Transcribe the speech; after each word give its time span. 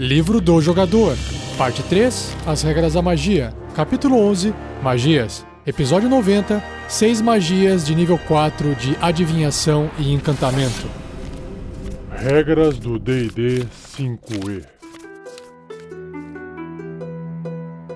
Livro 0.00 0.40
do 0.40 0.62
Jogador, 0.62 1.14
Parte 1.58 1.82
3 1.82 2.34
As 2.46 2.62
Regras 2.62 2.94
da 2.94 3.02
Magia, 3.02 3.52
Capítulo 3.74 4.16
11 4.16 4.54
Magias, 4.82 5.44
Episódio 5.66 6.08
90 6.08 6.64
6 6.88 7.20
magias 7.20 7.84
de 7.84 7.94
nível 7.94 8.18
4 8.26 8.74
de 8.76 8.96
adivinhação 8.98 9.90
e 9.98 10.10
encantamento. 10.10 10.88
Regras 12.16 12.78
do 12.78 12.98
DD 12.98 13.66
5E 13.94 14.64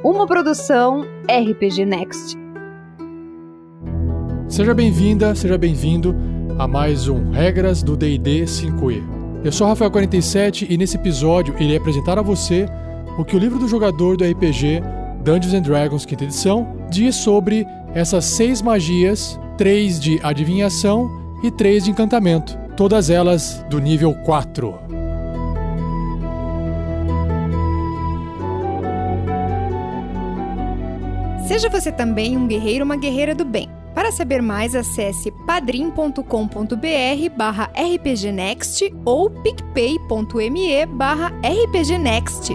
Uma 0.05 0.27
produção 0.27 1.07
RPG 1.27 1.86
Next. 1.86 2.36
Seja 4.46 4.75
bem-vinda, 4.75 5.34
seja 5.34 5.57
bem-vindo 5.57 6.14
a 6.59 6.68
mais 6.68 7.09
um 7.09 7.30
Regras 7.30 7.82
do 7.82 7.96
DD 7.96 8.43
5E. 8.43 9.23
Eu 9.45 9.53
sou 9.53 9.67
Rafael47 9.69 10.67
e 10.71 10.79
nesse 10.79 10.97
episódio 10.97 11.55
irei 11.61 11.77
apresentar 11.77 12.19
a 12.19 12.23
você 12.23 12.66
o 13.19 13.25
que 13.27 13.37
o 13.37 13.39
livro 13.39 13.59
do 13.59 13.69
jogador 13.69 14.16
do 14.16 14.25
RPG 14.25 14.80
Dungeons 15.23 15.52
and 15.52 15.61
Dragons 15.61 16.07
quinta 16.07 16.25
edição 16.25 16.75
diz 16.91 17.15
sobre 17.16 17.66
essas 17.95 18.25
seis 18.25 18.62
magias, 18.62 19.38
três 19.59 20.01
de 20.01 20.19
adivinhação 20.23 21.11
e 21.43 21.51
três 21.51 21.85
de 21.85 21.91
encantamento, 21.91 22.57
todas 22.75 23.11
elas 23.11 23.62
do 23.69 23.79
nível 23.79 24.15
4. 24.25 24.75
Seja 31.47 31.69
você 31.69 31.93
também 31.93 32.38
um 32.38 32.47
guerreiro 32.47 32.80
ou 32.80 32.87
uma 32.87 32.97
guerreira 32.97 33.35
do 33.35 33.45
bem. 33.45 33.73
Para 34.05 34.13
saber 34.13 34.43
mais, 34.43 34.75
acesse 34.75 35.31
padrim.com.br 35.31 36.21
barra 37.35 37.71
rpgnext 37.75 38.93
ou 39.03 39.30
picpay.me 39.30 40.85
barra 40.85 41.33
rpgnext. 41.43 42.51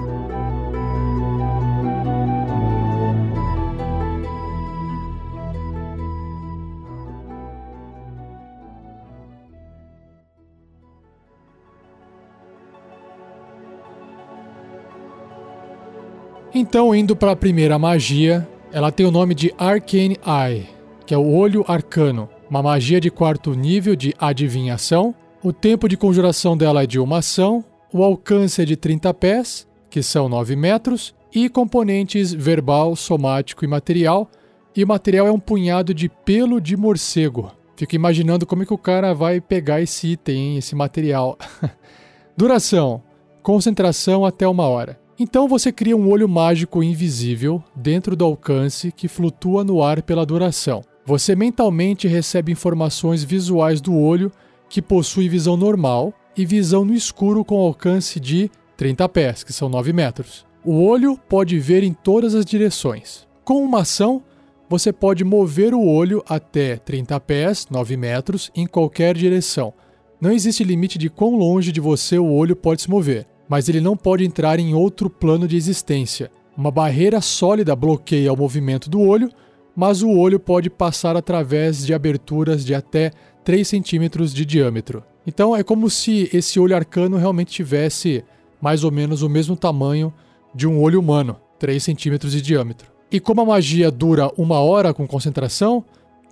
Então, 16.53 16.93
indo 16.93 17.15
para 17.15 17.31
a 17.31 17.35
primeira 17.35 17.79
magia, 17.79 18.47
ela 18.71 18.91
tem 18.91 19.03
o 19.03 19.11
nome 19.11 19.33
de 19.33 19.51
Arcane 19.57 20.15
Eye 20.23 20.78
que 21.09 21.15
é 21.15 21.17
o 21.17 21.27
Olho 21.27 21.65
Arcano, 21.67 22.29
uma 22.47 22.61
magia 22.61 23.01
de 23.01 23.09
quarto 23.09 23.55
nível 23.55 23.95
de 23.95 24.13
adivinhação. 24.19 25.15
O 25.41 25.51
tempo 25.51 25.89
de 25.89 25.97
conjuração 25.97 26.55
dela 26.55 26.83
é 26.83 26.85
de 26.85 26.99
uma 26.99 27.17
ação, 27.17 27.65
o 27.91 28.03
alcance 28.03 28.61
é 28.61 28.65
de 28.65 28.75
30 28.75 29.11
pés, 29.15 29.67
que 29.89 30.03
são 30.03 30.29
9 30.29 30.55
metros, 30.55 31.15
e 31.33 31.49
componentes 31.49 32.31
verbal, 32.31 32.95
somático 32.95 33.65
e 33.65 33.67
material. 33.67 34.29
E 34.75 34.83
o 34.83 34.87
material 34.87 35.25
é 35.25 35.31
um 35.31 35.39
punhado 35.39 35.95
de 35.95 36.09
pelo 36.09 36.61
de 36.61 36.77
morcego. 36.77 37.51
Fico 37.75 37.95
imaginando 37.95 38.45
como 38.45 38.61
é 38.61 38.65
que 38.67 38.73
o 38.75 38.77
cara 38.77 39.11
vai 39.11 39.41
pegar 39.41 39.81
esse 39.81 40.09
item, 40.09 40.57
esse 40.57 40.75
material. 40.75 41.39
Duração: 42.37 43.01
concentração 43.41 44.27
até 44.27 44.47
uma 44.47 44.67
hora. 44.67 44.99
Então 45.19 45.47
você 45.47 45.71
cria 45.71 45.97
um 45.97 46.07
olho 46.07 46.29
mágico 46.29 46.83
invisível 46.83 47.63
dentro 47.75 48.15
do 48.15 48.23
alcance 48.23 48.91
que 48.91 49.07
flutua 49.07 49.63
no 49.63 49.81
ar 49.81 50.03
pela 50.03 50.23
duração. 50.23 50.83
Você 51.05 51.35
mentalmente 51.35 52.07
recebe 52.07 52.51
informações 52.51 53.23
visuais 53.23 53.81
do 53.81 53.95
olho 53.95 54.31
que 54.69 54.81
possui 54.81 55.27
visão 55.27 55.57
normal 55.57 56.13
e 56.37 56.45
visão 56.45 56.85
no 56.85 56.93
escuro 56.93 57.43
com 57.43 57.59
alcance 57.59 58.19
de 58.19 58.49
30 58.77 59.09
pés, 59.09 59.43
que 59.43 59.51
são 59.51 59.67
9 59.67 59.91
metros. 59.91 60.45
O 60.63 60.83
olho 60.83 61.17
pode 61.27 61.57
ver 61.59 61.83
em 61.83 61.93
todas 61.93 62.35
as 62.35 62.45
direções. 62.45 63.27
Com 63.43 63.63
uma 63.63 63.81
ação, 63.81 64.21
você 64.69 64.93
pode 64.93 65.23
mover 65.23 65.73
o 65.73 65.83
olho 65.83 66.23
até 66.29 66.77
30 66.77 67.19
pés, 67.21 67.65
9 67.71 67.97
metros, 67.97 68.51
em 68.55 68.67
qualquer 68.67 69.17
direção. 69.17 69.73
Não 70.21 70.31
existe 70.31 70.63
limite 70.63 70.97
de 70.97 71.09
quão 71.09 71.35
longe 71.35 71.71
de 71.71 71.79
você 71.79 72.19
o 72.19 72.31
olho 72.31 72.55
pode 72.55 72.83
se 72.83 72.89
mover, 72.89 73.25
mas 73.47 73.67
ele 73.67 73.81
não 73.81 73.97
pode 73.97 74.23
entrar 74.23 74.59
em 74.59 74.75
outro 74.75 75.09
plano 75.09 75.47
de 75.47 75.57
existência. 75.57 76.29
Uma 76.55 76.69
barreira 76.69 77.19
sólida 77.19 77.75
bloqueia 77.75 78.31
o 78.31 78.37
movimento 78.37 78.89
do 78.89 79.01
olho, 79.01 79.31
mas 79.79 80.01
o 80.01 80.09
olho 80.09 80.41
pode 80.41 80.69
passar 80.69 81.15
através 81.15 81.85
de 81.85 81.93
aberturas 81.93 82.65
de 82.65 82.75
até 82.75 83.13
3 83.45 83.65
centímetros 83.65 84.33
de 84.33 84.43
diâmetro. 84.43 85.01
Então 85.25 85.55
é 85.55 85.63
como 85.63 85.89
se 85.89 86.29
esse 86.33 86.59
olho 86.59 86.75
arcano 86.75 87.15
realmente 87.15 87.53
tivesse 87.53 88.25
mais 88.61 88.83
ou 88.83 88.91
menos 88.91 89.21
o 89.21 89.29
mesmo 89.29 89.55
tamanho 89.55 90.13
de 90.53 90.67
um 90.67 90.81
olho 90.81 90.99
humano, 90.99 91.37
3 91.57 91.81
centímetros 91.81 92.33
de 92.33 92.41
diâmetro. 92.41 92.91
E 93.09 93.21
como 93.21 93.39
a 93.39 93.45
magia 93.45 93.89
dura 93.89 94.29
uma 94.37 94.59
hora 94.59 94.93
com 94.93 95.07
concentração 95.07 95.85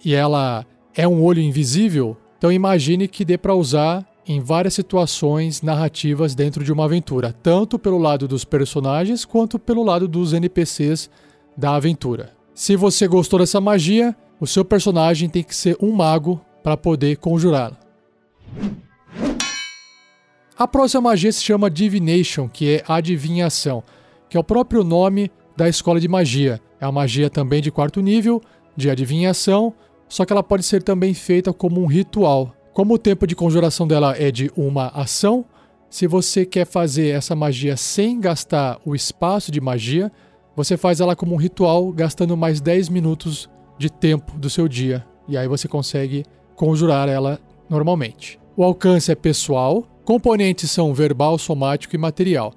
e 0.03 0.13
ela 0.13 0.65
é 0.93 1.07
um 1.07 1.23
olho 1.23 1.41
invisível, 1.41 2.17
então 2.37 2.51
imagine 2.51 3.07
que 3.07 3.23
dê 3.23 3.37
para 3.37 3.55
usar 3.55 4.05
em 4.27 4.41
várias 4.41 4.73
situações 4.73 5.61
narrativas 5.61 6.35
dentro 6.35 6.65
de 6.65 6.73
uma 6.73 6.83
aventura, 6.83 7.31
tanto 7.31 7.79
pelo 7.79 7.97
lado 7.97 8.27
dos 8.27 8.43
personagens 8.43 9.23
quanto 9.23 9.57
pelo 9.57 9.83
lado 9.83 10.05
dos 10.05 10.33
NPCs 10.33 11.09
da 11.55 11.75
aventura. 11.75 12.36
Se 12.57 12.75
você 12.75 13.07
gostou 13.07 13.37
dessa 13.37 13.61
magia, 13.61 14.15
o 14.39 14.47
seu 14.47 14.65
personagem 14.65 15.29
tem 15.29 15.43
que 15.43 15.55
ser 15.55 15.77
um 15.79 15.91
mago 15.91 16.41
para 16.63 16.75
poder 16.75 17.17
conjurá-la. 17.17 17.77
A 20.57 20.67
próxima 20.67 21.01
magia 21.01 21.31
se 21.31 21.43
chama 21.43 21.69
Divination, 21.69 22.49
que 22.49 22.77
é 22.77 22.83
adivinhação, 22.87 23.83
que 24.27 24.35
é 24.35 24.39
o 24.39 24.43
próprio 24.43 24.83
nome 24.83 25.31
da 25.55 25.69
escola 25.69 25.99
de 25.99 26.07
magia. 26.07 26.59
É 26.79 26.87
uma 26.87 26.93
magia 26.93 27.29
também 27.29 27.61
de 27.61 27.69
quarto 27.69 28.01
nível, 28.01 28.41
de 28.75 28.89
adivinhação, 28.89 29.71
só 30.09 30.25
que 30.25 30.33
ela 30.33 30.41
pode 30.41 30.63
ser 30.63 30.81
também 30.81 31.13
feita 31.13 31.53
como 31.53 31.79
um 31.79 31.85
ritual. 31.85 32.55
Como 32.73 32.95
o 32.95 32.97
tempo 32.97 33.27
de 33.27 33.35
conjuração 33.35 33.87
dela 33.87 34.15
é 34.17 34.31
de 34.31 34.51
uma 34.57 34.87
ação, 34.87 35.45
se 35.91 36.07
você 36.07 36.43
quer 36.43 36.65
fazer 36.65 37.09
essa 37.09 37.35
magia 37.35 37.77
sem 37.77 38.19
gastar 38.19 38.79
o 38.83 38.95
espaço 38.95 39.51
de 39.51 39.61
magia, 39.61 40.11
você 40.57 40.75
faz 40.75 40.99
ela 40.99 41.15
como 41.15 41.35
um 41.35 41.37
ritual, 41.37 41.91
gastando 41.91 42.35
mais 42.35 42.59
10 42.59 42.89
minutos 42.89 43.47
de 43.77 43.91
tempo 43.91 44.35
do 44.39 44.49
seu 44.49 44.67
dia. 44.67 45.05
E 45.27 45.37
aí 45.37 45.47
você 45.47 45.67
consegue 45.67 46.25
conjurar 46.55 47.07
ela 47.07 47.39
normalmente. 47.69 48.39
O 48.55 48.63
alcance 48.63 49.11
é 49.11 49.15
pessoal, 49.15 49.87
componentes 50.03 50.71
são 50.71 50.95
verbal, 50.95 51.37
somático 51.37 51.95
e 51.95 51.99
material. 51.99 52.55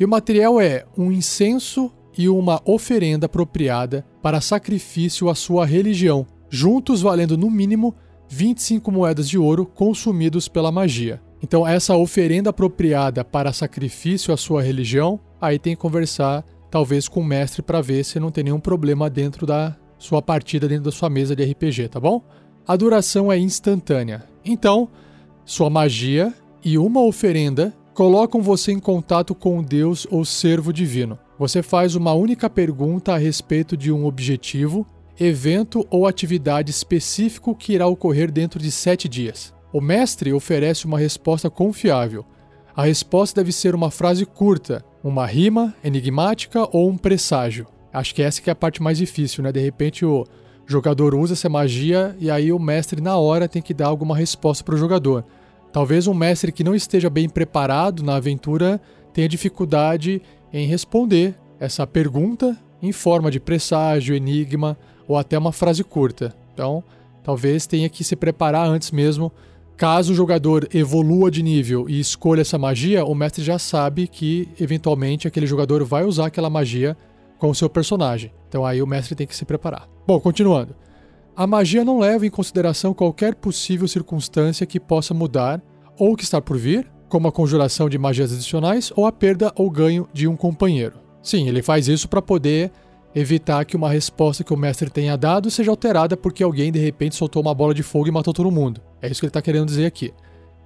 E 0.00 0.04
o 0.04 0.08
material 0.08 0.58
é 0.58 0.86
um 0.96 1.12
incenso 1.12 1.92
e 2.16 2.26
uma 2.26 2.58
oferenda 2.64 3.26
apropriada 3.26 4.02
para 4.22 4.40
sacrifício 4.40 5.28
à 5.28 5.34
sua 5.34 5.66
religião, 5.66 6.26
juntos 6.48 7.02
valendo 7.02 7.36
no 7.36 7.50
mínimo 7.50 7.94
25 8.30 8.90
moedas 8.90 9.28
de 9.28 9.36
ouro 9.36 9.66
consumidos 9.66 10.48
pela 10.48 10.72
magia. 10.72 11.20
Então, 11.42 11.68
essa 11.68 11.94
oferenda 11.96 12.48
apropriada 12.48 13.22
para 13.22 13.52
sacrifício 13.52 14.32
à 14.32 14.38
sua 14.38 14.62
religião, 14.62 15.20
aí 15.38 15.58
tem 15.58 15.74
que 15.74 15.82
conversar 15.82 16.42
talvez 16.72 17.06
com 17.06 17.20
o 17.20 17.24
mestre 17.24 17.60
para 17.60 17.82
ver 17.82 18.02
se 18.02 18.18
não 18.18 18.30
tem 18.30 18.44
nenhum 18.44 18.58
problema 18.58 19.10
dentro 19.10 19.44
da 19.44 19.76
sua 19.98 20.22
partida, 20.22 20.66
dentro 20.66 20.84
da 20.84 20.90
sua 20.90 21.10
mesa 21.10 21.36
de 21.36 21.44
RPG, 21.44 21.88
tá 21.90 22.00
bom? 22.00 22.24
A 22.66 22.74
duração 22.76 23.30
é 23.30 23.38
instantânea. 23.38 24.24
Então, 24.42 24.88
sua 25.44 25.68
magia 25.68 26.32
e 26.64 26.78
uma 26.78 27.04
oferenda 27.04 27.74
colocam 27.92 28.40
você 28.40 28.72
em 28.72 28.78
contato 28.78 29.34
com 29.34 29.62
Deus 29.62 30.06
ou 30.10 30.24
servo 30.24 30.72
divino. 30.72 31.18
Você 31.38 31.62
faz 31.62 31.94
uma 31.94 32.14
única 32.14 32.48
pergunta 32.48 33.12
a 33.12 33.18
respeito 33.18 33.76
de 33.76 33.92
um 33.92 34.06
objetivo, 34.06 34.86
evento 35.20 35.86
ou 35.90 36.06
atividade 36.06 36.70
específico 36.70 37.54
que 37.54 37.74
irá 37.74 37.86
ocorrer 37.86 38.32
dentro 38.32 38.58
de 38.58 38.72
sete 38.72 39.10
dias. 39.10 39.52
O 39.74 39.80
mestre 39.80 40.32
oferece 40.32 40.86
uma 40.86 40.98
resposta 40.98 41.50
confiável. 41.50 42.24
A 42.74 42.84
resposta 42.84 43.42
deve 43.42 43.52
ser 43.52 43.74
uma 43.74 43.90
frase 43.90 44.24
curta, 44.24 44.82
uma 45.02 45.26
rima 45.26 45.74
enigmática 45.82 46.68
ou 46.72 46.88
um 46.88 46.96
presságio. 46.96 47.66
Acho 47.92 48.14
que 48.14 48.22
essa 48.22 48.40
que 48.40 48.48
é 48.48 48.52
a 48.52 48.56
parte 48.56 48.82
mais 48.82 48.98
difícil, 48.98 49.42
né? 49.42 49.52
De 49.52 49.60
repente 49.60 50.04
o 50.04 50.24
jogador 50.66 51.14
usa 51.14 51.34
essa 51.34 51.48
magia 51.48 52.16
e 52.18 52.30
aí 52.30 52.52
o 52.52 52.58
mestre 52.58 53.00
na 53.00 53.16
hora 53.16 53.48
tem 53.48 53.60
que 53.60 53.74
dar 53.74 53.88
alguma 53.88 54.16
resposta 54.16 54.64
para 54.64 54.74
o 54.74 54.78
jogador. 54.78 55.24
Talvez 55.72 56.06
um 56.06 56.14
mestre 56.14 56.52
que 56.52 56.64
não 56.64 56.74
esteja 56.74 57.10
bem 57.10 57.28
preparado 57.28 58.02
na 58.02 58.16
aventura 58.16 58.80
tenha 59.12 59.28
dificuldade 59.28 60.22
em 60.52 60.66
responder 60.66 61.34
essa 61.58 61.86
pergunta 61.86 62.56
em 62.80 62.92
forma 62.92 63.30
de 63.30 63.40
presságio, 63.40 64.14
enigma 64.14 64.76
ou 65.06 65.16
até 65.16 65.38
uma 65.38 65.52
frase 65.52 65.84
curta. 65.84 66.34
Então, 66.52 66.82
talvez 67.22 67.66
tenha 67.66 67.88
que 67.88 68.04
se 68.04 68.16
preparar 68.16 68.66
antes 68.66 68.90
mesmo 68.90 69.32
Caso 69.76 70.12
o 70.12 70.16
jogador 70.16 70.68
evolua 70.72 71.30
de 71.30 71.42
nível 71.42 71.88
e 71.88 71.98
escolha 71.98 72.42
essa 72.42 72.58
magia, 72.58 73.04
o 73.04 73.14
mestre 73.14 73.42
já 73.42 73.58
sabe 73.58 74.06
que 74.06 74.48
eventualmente 74.60 75.26
aquele 75.26 75.46
jogador 75.46 75.82
vai 75.84 76.04
usar 76.04 76.26
aquela 76.26 76.50
magia 76.50 76.96
com 77.38 77.50
o 77.50 77.54
seu 77.54 77.68
personagem. 77.68 78.32
Então 78.48 78.64
aí 78.64 78.80
o 78.80 78.86
mestre 78.86 79.14
tem 79.14 79.26
que 79.26 79.34
se 79.34 79.44
preparar. 79.44 79.88
Bom, 80.06 80.20
continuando. 80.20 80.76
A 81.34 81.46
magia 81.46 81.84
não 81.84 81.98
leva 81.98 82.26
em 82.26 82.30
consideração 82.30 82.92
qualquer 82.92 83.34
possível 83.34 83.88
circunstância 83.88 84.66
que 84.66 84.78
possa 84.78 85.14
mudar 85.14 85.60
ou 85.98 86.14
que 86.14 86.24
está 86.24 86.40
por 86.40 86.58
vir, 86.58 86.90
como 87.08 87.26
a 87.26 87.32
conjuração 87.32 87.88
de 87.88 87.98
magias 87.98 88.32
adicionais 88.32 88.92
ou 88.94 89.06
a 89.06 89.12
perda 89.12 89.52
ou 89.56 89.70
ganho 89.70 90.08
de 90.12 90.28
um 90.28 90.36
companheiro. 90.36 91.00
Sim, 91.22 91.48
ele 91.48 91.62
faz 91.62 91.88
isso 91.88 92.08
para 92.08 92.20
poder 92.20 92.70
evitar 93.14 93.64
que 93.64 93.76
uma 93.76 93.90
resposta 93.90 94.42
que 94.42 94.52
o 94.52 94.56
mestre 94.56 94.90
tenha 94.90 95.16
dado 95.16 95.50
seja 95.50 95.70
alterada 95.70 96.16
porque 96.16 96.42
alguém 96.42 96.72
de 96.72 96.78
repente 96.78 97.16
soltou 97.16 97.42
uma 97.42 97.54
bola 97.54 97.74
de 97.74 97.82
fogo 97.82 98.08
e 98.08 98.10
matou 98.10 98.32
todo 98.32 98.50
mundo. 98.50 98.80
É 99.00 99.08
isso 99.08 99.20
que 99.20 99.26
ele 99.26 99.30
está 99.30 99.42
querendo 99.42 99.66
dizer 99.66 99.86
aqui. 99.86 100.12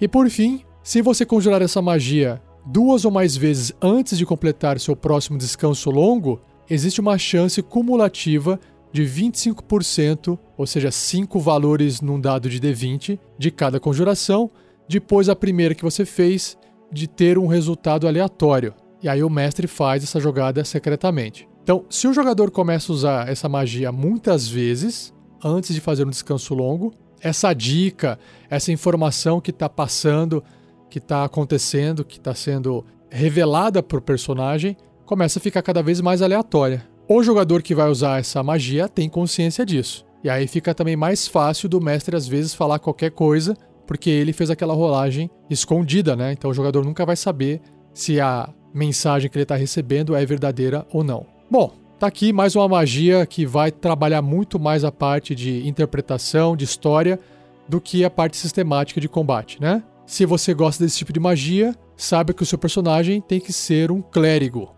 E 0.00 0.06
por 0.06 0.28
fim, 0.28 0.62
se 0.82 1.02
você 1.02 1.24
conjurar 1.24 1.62
essa 1.62 1.82
magia 1.82 2.40
duas 2.64 3.04
ou 3.04 3.10
mais 3.10 3.36
vezes 3.36 3.72
antes 3.80 4.18
de 4.18 4.26
completar 4.26 4.78
seu 4.80 4.94
próximo 4.96 5.38
descanso 5.38 5.90
longo, 5.90 6.40
existe 6.68 7.00
uma 7.00 7.16
chance 7.16 7.62
cumulativa 7.62 8.58
de 8.92 9.02
25%, 9.02 10.38
ou 10.56 10.66
seja, 10.66 10.90
5 10.90 11.38
valores 11.38 12.00
num 12.00 12.20
dado 12.20 12.48
de 12.48 12.60
D20 12.60 13.18
de 13.38 13.50
cada 13.50 13.78
conjuração, 13.78 14.50
depois 14.88 15.28
a 15.28 15.36
primeira 15.36 15.74
que 15.74 15.82
você 15.82 16.04
fez, 16.04 16.56
de 16.90 17.06
ter 17.06 17.38
um 17.38 17.46
resultado 17.46 18.06
aleatório. 18.06 18.74
E 19.02 19.08
aí 19.08 19.22
o 19.22 19.30
mestre 19.30 19.66
faz 19.66 20.02
essa 20.02 20.20
jogada 20.20 20.64
secretamente. 20.64 21.48
Então, 21.66 21.84
se 21.90 22.06
o 22.06 22.12
jogador 22.12 22.52
começa 22.52 22.92
a 22.92 22.94
usar 22.94 23.28
essa 23.28 23.48
magia 23.48 23.90
muitas 23.90 24.46
vezes, 24.46 25.12
antes 25.44 25.74
de 25.74 25.80
fazer 25.80 26.06
um 26.06 26.10
descanso 26.10 26.54
longo, 26.54 26.94
essa 27.20 27.52
dica, 27.52 28.20
essa 28.48 28.70
informação 28.70 29.40
que 29.40 29.50
está 29.50 29.68
passando, 29.68 30.44
que 30.88 30.98
está 30.98 31.24
acontecendo, 31.24 32.04
que 32.04 32.18
está 32.18 32.32
sendo 32.36 32.86
revelada 33.10 33.82
para 33.82 33.98
o 33.98 34.00
personagem, 34.00 34.76
começa 35.04 35.40
a 35.40 35.42
ficar 35.42 35.60
cada 35.60 35.82
vez 35.82 36.00
mais 36.00 36.22
aleatória. 36.22 36.86
O 37.08 37.20
jogador 37.20 37.60
que 37.62 37.74
vai 37.74 37.90
usar 37.90 38.20
essa 38.20 38.40
magia 38.44 38.88
tem 38.88 39.08
consciência 39.08 39.66
disso. 39.66 40.06
E 40.22 40.30
aí 40.30 40.46
fica 40.46 40.72
também 40.72 40.94
mais 40.94 41.26
fácil 41.26 41.68
do 41.68 41.80
mestre 41.80 42.14
às 42.14 42.28
vezes 42.28 42.54
falar 42.54 42.78
qualquer 42.78 43.10
coisa, 43.10 43.56
porque 43.88 44.08
ele 44.08 44.32
fez 44.32 44.50
aquela 44.50 44.72
rolagem 44.72 45.28
escondida, 45.50 46.14
né? 46.14 46.30
Então 46.30 46.48
o 46.48 46.54
jogador 46.54 46.84
nunca 46.84 47.04
vai 47.04 47.16
saber 47.16 47.60
se 47.92 48.20
a 48.20 48.48
mensagem 48.72 49.28
que 49.28 49.36
ele 49.36 49.42
está 49.42 49.56
recebendo 49.56 50.14
é 50.14 50.24
verdadeira 50.24 50.86
ou 50.92 51.02
não. 51.02 51.34
Bom, 51.48 51.72
tá 51.96 52.08
aqui 52.08 52.32
mais 52.32 52.56
uma 52.56 52.66
magia 52.66 53.24
que 53.24 53.46
vai 53.46 53.70
trabalhar 53.70 54.20
muito 54.20 54.58
mais 54.58 54.82
a 54.82 54.90
parte 54.90 55.32
de 55.32 55.66
interpretação, 55.66 56.56
de 56.56 56.64
história, 56.64 57.20
do 57.68 57.80
que 57.80 58.04
a 58.04 58.10
parte 58.10 58.36
sistemática 58.36 59.00
de 59.00 59.08
combate, 59.08 59.60
né? 59.60 59.80
Se 60.04 60.26
você 60.26 60.52
gosta 60.52 60.82
desse 60.82 60.98
tipo 60.98 61.12
de 61.12 61.20
magia, 61.20 61.72
saiba 61.96 62.32
que 62.32 62.42
o 62.42 62.46
seu 62.46 62.58
personagem 62.58 63.20
tem 63.20 63.38
que 63.38 63.52
ser 63.52 63.92
um 63.92 64.02
clérigo. 64.02 64.74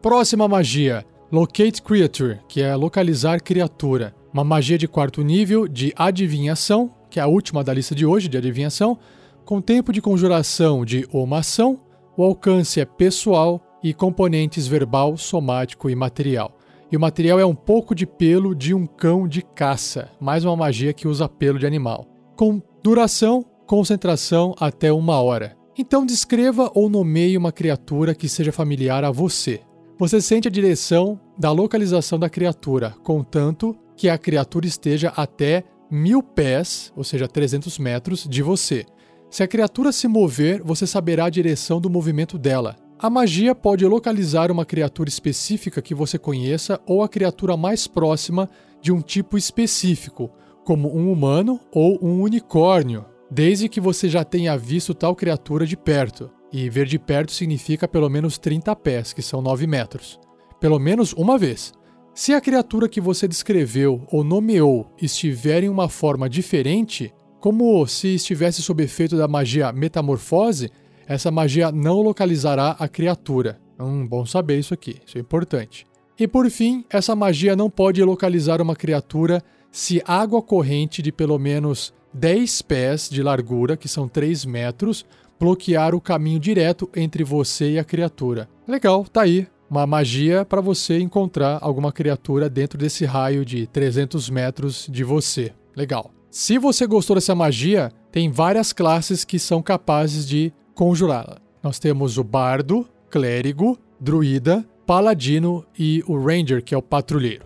Próxima 0.00 0.46
magia: 0.46 1.04
Locate 1.30 1.82
Creature, 1.82 2.38
que 2.48 2.62
é 2.62 2.76
localizar 2.76 3.40
criatura. 3.40 4.14
Uma 4.32 4.44
magia 4.44 4.78
de 4.78 4.86
quarto 4.86 5.22
nível 5.22 5.66
de 5.66 5.92
adivinhação, 5.96 6.94
que 7.10 7.18
é 7.18 7.22
a 7.22 7.26
última 7.26 7.64
da 7.64 7.74
lista 7.74 7.96
de 7.96 8.06
hoje 8.06 8.28
de 8.28 8.36
adivinhação, 8.36 8.96
com 9.44 9.60
tempo 9.60 9.92
de 9.92 10.00
conjuração 10.00 10.84
de 10.84 11.08
uma 11.12 11.38
ação, 11.38 11.80
o 12.16 12.22
alcance 12.22 12.80
é 12.80 12.84
pessoal 12.84 13.60
e 13.82 13.94
componentes 13.94 14.66
verbal, 14.66 15.16
somático 15.16 15.88
e 15.88 15.94
material. 15.94 16.56
E 16.90 16.96
o 16.96 17.00
material 17.00 17.38
é 17.38 17.44
um 17.44 17.54
pouco 17.54 17.94
de 17.94 18.06
pelo 18.06 18.54
de 18.54 18.72
um 18.72 18.86
cão 18.86 19.28
de 19.28 19.42
caça, 19.42 20.10
mais 20.18 20.44
uma 20.44 20.56
magia 20.56 20.92
que 20.92 21.06
usa 21.06 21.28
pelo 21.28 21.58
de 21.58 21.66
animal. 21.66 22.06
Com 22.36 22.62
duração, 22.82 23.44
concentração 23.66 24.54
até 24.58 24.92
uma 24.92 25.20
hora. 25.20 25.56
Então 25.76 26.06
descreva 26.06 26.70
ou 26.74 26.88
nomeie 26.88 27.36
uma 27.36 27.52
criatura 27.52 28.14
que 28.14 28.28
seja 28.28 28.50
familiar 28.50 29.04
a 29.04 29.10
você. 29.10 29.60
Você 29.98 30.20
sente 30.20 30.48
a 30.48 30.50
direção 30.50 31.20
da 31.38 31.52
localização 31.52 32.18
da 32.18 32.30
criatura, 32.30 32.94
contanto 33.02 33.76
que 33.96 34.08
a 34.08 34.16
criatura 34.16 34.66
esteja 34.66 35.12
até 35.16 35.64
mil 35.90 36.22
pés, 36.22 36.92
ou 36.96 37.04
seja, 37.04 37.28
300 37.28 37.78
metros, 37.78 38.26
de 38.28 38.42
você. 38.42 38.86
Se 39.30 39.42
a 39.42 39.48
criatura 39.48 39.92
se 39.92 40.08
mover, 40.08 40.62
você 40.62 40.86
saberá 40.86 41.26
a 41.26 41.30
direção 41.30 41.80
do 41.80 41.90
movimento 41.90 42.38
dela. 42.38 42.76
A 43.00 43.08
magia 43.08 43.54
pode 43.54 43.86
localizar 43.86 44.50
uma 44.50 44.64
criatura 44.64 45.08
específica 45.08 45.80
que 45.80 45.94
você 45.94 46.18
conheça 46.18 46.80
ou 46.84 47.00
a 47.00 47.08
criatura 47.08 47.56
mais 47.56 47.86
próxima 47.86 48.50
de 48.82 48.90
um 48.90 49.00
tipo 49.00 49.38
específico, 49.38 50.32
como 50.64 50.92
um 50.92 51.12
humano 51.12 51.60
ou 51.72 51.96
um 52.04 52.20
unicórnio, 52.20 53.04
desde 53.30 53.68
que 53.68 53.80
você 53.80 54.08
já 54.08 54.24
tenha 54.24 54.58
visto 54.58 54.94
tal 54.94 55.14
criatura 55.14 55.64
de 55.64 55.76
perto. 55.76 56.28
E 56.52 56.68
ver 56.68 56.86
de 56.86 56.98
perto 56.98 57.30
significa 57.30 57.86
pelo 57.86 58.08
menos 58.08 58.36
30 58.36 58.74
pés, 58.74 59.12
que 59.12 59.22
são 59.22 59.40
9 59.40 59.64
metros. 59.68 60.18
Pelo 60.58 60.80
menos 60.80 61.12
uma 61.12 61.38
vez. 61.38 61.72
Se 62.12 62.34
a 62.34 62.40
criatura 62.40 62.88
que 62.88 63.00
você 63.00 63.28
descreveu 63.28 64.02
ou 64.10 64.24
nomeou 64.24 64.92
estiver 65.00 65.62
em 65.62 65.68
uma 65.68 65.88
forma 65.88 66.28
diferente, 66.28 67.14
como 67.38 67.86
se 67.86 68.16
estivesse 68.16 68.60
sob 68.60 68.82
efeito 68.82 69.16
da 69.16 69.28
magia 69.28 69.72
metamorfose, 69.72 70.68
essa 71.08 71.30
magia 71.30 71.72
não 71.72 72.02
localizará 72.02 72.76
a 72.78 72.86
criatura. 72.86 73.58
Hum, 73.80 74.06
bom 74.06 74.26
saber 74.26 74.58
isso 74.58 74.74
aqui, 74.74 74.96
isso 75.06 75.16
é 75.16 75.20
importante. 75.20 75.86
E 76.18 76.28
por 76.28 76.50
fim, 76.50 76.84
essa 76.90 77.16
magia 77.16 77.56
não 77.56 77.70
pode 77.70 78.04
localizar 78.04 78.60
uma 78.60 78.76
criatura 78.76 79.42
se 79.72 80.02
água 80.04 80.42
corrente 80.42 81.00
de 81.00 81.10
pelo 81.10 81.38
menos 81.38 81.94
10 82.12 82.60
pés 82.62 83.08
de 83.08 83.22
largura, 83.22 83.76
que 83.76 83.88
são 83.88 84.06
3 84.06 84.44
metros, 84.44 85.06
bloquear 85.40 85.94
o 85.94 86.00
caminho 86.00 86.38
direto 86.38 86.90
entre 86.94 87.24
você 87.24 87.72
e 87.72 87.78
a 87.78 87.84
criatura. 87.84 88.46
Legal, 88.66 89.04
tá 89.04 89.22
aí. 89.22 89.46
Uma 89.70 89.86
magia 89.86 90.44
para 90.44 90.60
você 90.60 90.98
encontrar 90.98 91.58
alguma 91.62 91.92
criatura 91.92 92.50
dentro 92.50 92.78
desse 92.78 93.04
raio 93.04 93.44
de 93.44 93.66
300 93.66 94.28
metros 94.28 94.86
de 94.90 95.04
você. 95.04 95.52
Legal. 95.74 96.10
Se 96.30 96.58
você 96.58 96.86
gostou 96.86 97.16
dessa 97.16 97.34
magia, 97.34 97.92
tem 98.10 98.30
várias 98.30 98.72
classes 98.72 99.24
que 99.24 99.38
são 99.38 99.62
capazes 99.62 100.26
de 100.26 100.52
conjurá-la. 100.78 101.38
Nós 101.60 101.80
temos 101.80 102.18
o 102.18 102.22
bardo, 102.22 102.86
clérigo, 103.10 103.76
druida, 103.98 104.64
paladino 104.86 105.66
e 105.76 106.04
o 106.06 106.16
ranger, 106.16 106.62
que 106.62 106.72
é 106.72 106.78
o 106.78 106.82
patrulheiro. 106.82 107.44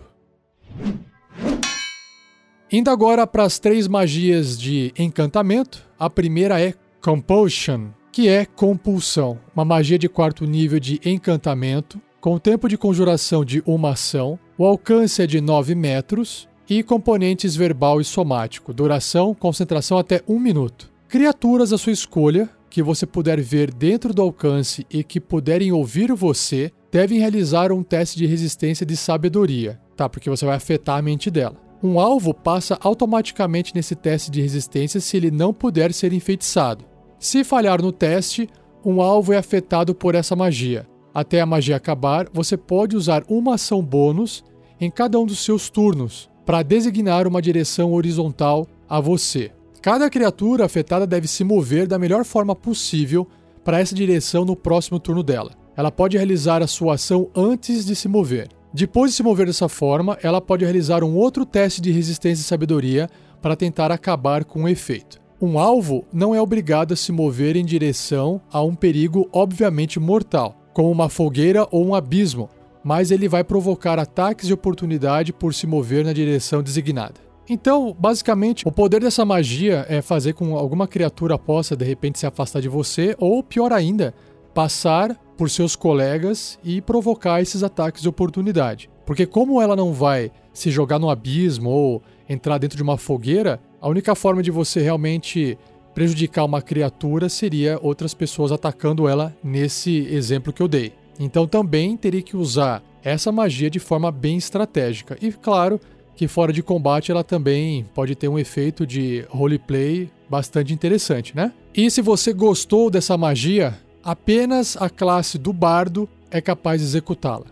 Indo 2.71 2.91
agora 2.91 3.25
para 3.25 3.41
as 3.41 3.57
três 3.57 3.87
magias 3.87 4.55
de 4.55 4.93
encantamento, 4.95 5.83
a 5.97 6.11
primeira 6.11 6.61
é 6.61 6.75
Compulsion, 7.01 7.87
que 8.11 8.29
é 8.29 8.45
compulsão, 8.45 9.39
uma 9.55 9.65
magia 9.65 9.97
de 9.97 10.07
quarto 10.07 10.45
nível 10.45 10.79
de 10.79 11.01
encantamento, 11.03 11.99
com 12.21 12.37
tempo 12.37 12.69
de 12.69 12.77
conjuração 12.77 13.43
de 13.43 13.63
uma 13.65 13.93
ação, 13.93 14.37
o 14.55 14.63
alcance 14.63 15.23
é 15.23 15.25
de 15.25 15.41
9 15.41 15.73
metros 15.73 16.47
e 16.69 16.83
componentes 16.83 17.55
verbal 17.55 17.99
e 17.99 18.05
somático, 18.05 18.71
duração, 18.71 19.33
concentração 19.33 19.97
até 19.97 20.21
1 20.27 20.39
minuto. 20.39 20.93
Criaturas 21.09 21.73
à 21.73 21.77
sua 21.77 21.93
escolha, 21.93 22.49
que 22.73 22.81
você 22.81 23.05
puder 23.05 23.39
ver 23.39 23.71
dentro 23.71 24.11
do 24.15 24.23
alcance 24.23 24.83
e 24.89 25.03
que 25.03 25.19
puderem 25.19 25.71
ouvir 25.71 26.11
você, 26.11 26.71
devem 26.91 27.19
realizar 27.19 27.71
um 27.71 27.83
teste 27.83 28.17
de 28.17 28.25
resistência 28.25 28.83
de 28.83 28.97
sabedoria, 28.97 29.79
tá? 29.95 30.09
Porque 30.09 30.27
você 30.27 30.43
vai 30.43 30.55
afetar 30.55 30.97
a 30.97 31.01
mente 31.01 31.29
dela. 31.29 31.55
Um 31.83 31.99
alvo 31.99 32.33
passa 32.33 32.75
automaticamente 32.81 33.75
nesse 33.75 33.93
teste 33.93 34.31
de 34.31 34.41
resistência 34.41 34.99
se 34.99 35.15
ele 35.15 35.29
não 35.29 35.53
puder 35.53 35.93
ser 35.93 36.13
enfeitiçado. 36.13 36.83
Se 37.19 37.43
falhar 37.43 37.79
no 37.79 37.91
teste, 37.91 38.49
um 38.83 39.03
alvo 39.03 39.33
é 39.33 39.37
afetado 39.37 39.93
por 39.93 40.15
essa 40.15 40.35
magia. 40.35 40.87
Até 41.13 41.41
a 41.41 41.45
magia 41.45 41.75
acabar, 41.75 42.27
você 42.33 42.57
pode 42.57 42.97
usar 42.97 43.23
uma 43.29 43.53
ação 43.53 43.83
bônus 43.83 44.43
em 44.81 44.89
cada 44.89 45.19
um 45.19 45.27
dos 45.27 45.45
seus 45.45 45.69
turnos 45.69 46.27
para 46.43 46.63
designar 46.63 47.27
uma 47.27 47.39
direção 47.39 47.93
horizontal 47.93 48.65
a 48.89 48.99
você. 48.99 49.51
Cada 49.83 50.09
criatura 50.09 50.63
afetada 50.63 51.05
deve 51.05 51.27
se 51.27 51.43
mover 51.43 51.87
da 51.87 51.99
melhor 51.99 52.23
forma 52.23 52.55
possível 52.55 53.27
para 53.65 53.81
essa 53.81 53.93
direção 53.93 54.45
no 54.45 54.55
próximo 54.55 54.97
turno 54.97 55.21
dela. 55.21 55.51
Ela 55.75 55.91
pode 55.91 56.15
realizar 56.15 56.63
a 56.63 56.67
sua 56.67 56.93
ação 56.93 57.29
antes 57.35 57.85
de 57.85 57.93
se 57.93 58.07
mover. 58.07 58.47
Depois 58.73 59.11
de 59.11 59.17
se 59.17 59.23
mover 59.23 59.45
dessa 59.45 59.67
forma, 59.67 60.17
ela 60.23 60.39
pode 60.39 60.63
realizar 60.63 61.03
um 61.03 61.13
outro 61.17 61.45
teste 61.45 61.81
de 61.81 61.91
resistência 61.91 62.41
e 62.41 62.45
sabedoria 62.45 63.09
para 63.41 63.57
tentar 63.57 63.91
acabar 63.91 64.45
com 64.45 64.63
o 64.63 64.69
efeito. 64.69 65.19
Um 65.41 65.59
alvo 65.59 66.05
não 66.13 66.33
é 66.33 66.41
obrigado 66.41 66.93
a 66.93 66.95
se 66.95 67.11
mover 67.11 67.57
em 67.57 67.65
direção 67.65 68.39
a 68.49 68.63
um 68.63 68.73
perigo 68.73 69.27
obviamente 69.33 69.99
mortal, 69.99 70.55
como 70.73 70.89
uma 70.89 71.09
fogueira 71.09 71.67
ou 71.69 71.85
um 71.85 71.93
abismo, 71.93 72.49
mas 72.85 73.11
ele 73.11 73.27
vai 73.27 73.43
provocar 73.43 73.99
ataques 73.99 74.47
de 74.47 74.53
oportunidade 74.53 75.33
por 75.33 75.53
se 75.53 75.67
mover 75.67 76.05
na 76.05 76.13
direção 76.13 76.63
designada. 76.63 77.22
Então, 77.47 77.95
basicamente, 77.97 78.67
o 78.67 78.71
poder 78.71 79.01
dessa 79.01 79.25
magia 79.25 79.85
é 79.89 80.01
fazer 80.01 80.33
com 80.33 80.57
alguma 80.57 80.87
criatura 80.87 81.37
possa 81.37 81.75
de 81.75 81.83
repente 81.83 82.19
se 82.19 82.25
afastar 82.25 82.61
de 82.61 82.69
você, 82.69 83.15
ou 83.19 83.43
pior 83.43 83.73
ainda, 83.73 84.13
passar 84.53 85.15
por 85.37 85.49
seus 85.49 85.75
colegas 85.75 86.57
e 86.63 86.81
provocar 86.81 87.41
esses 87.41 87.63
ataques 87.63 88.01
de 88.01 88.09
oportunidade. 88.09 88.89
Porque, 89.05 89.25
como 89.25 89.61
ela 89.61 89.75
não 89.75 89.91
vai 89.91 90.31
se 90.53 90.71
jogar 90.71 90.99
no 90.99 91.09
abismo 91.09 91.69
ou 91.69 92.01
entrar 92.29 92.57
dentro 92.57 92.77
de 92.77 92.83
uma 92.83 92.97
fogueira, 92.97 93.59
a 93.81 93.89
única 93.89 94.15
forma 94.15 94.41
de 94.41 94.51
você 94.51 94.81
realmente 94.81 95.57
prejudicar 95.93 96.45
uma 96.45 96.61
criatura 96.61 97.27
seria 97.27 97.77
outras 97.81 98.13
pessoas 98.13 98.51
atacando 98.51 99.07
ela 99.07 99.35
nesse 99.43 100.07
exemplo 100.07 100.53
que 100.53 100.61
eu 100.61 100.67
dei. 100.67 100.93
Então 101.19 101.45
também 101.45 101.95
teria 101.95 102.21
que 102.21 102.35
usar 102.35 102.81
essa 103.03 103.31
magia 103.31 103.69
de 103.69 103.79
forma 103.79 104.11
bem 104.11 104.37
estratégica. 104.37 105.17
E 105.21 105.31
claro, 105.31 105.79
que 106.15 106.27
fora 106.27 106.53
de 106.53 106.61
combate 106.61 107.11
ela 107.11 107.23
também 107.23 107.85
pode 107.93 108.15
ter 108.15 108.27
um 108.27 108.37
efeito 108.37 108.85
de 108.85 109.25
roleplay 109.29 110.09
bastante 110.29 110.73
interessante, 110.73 111.35
né? 111.35 111.51
E 111.73 111.89
se 111.89 112.01
você 112.01 112.33
gostou 112.33 112.89
dessa 112.89 113.17
magia, 113.17 113.79
apenas 114.03 114.77
a 114.79 114.89
classe 114.89 115.37
do 115.37 115.51
bardo 115.51 116.07
é 116.29 116.41
capaz 116.41 116.81
de 116.81 116.87
executá-la. 116.87 117.45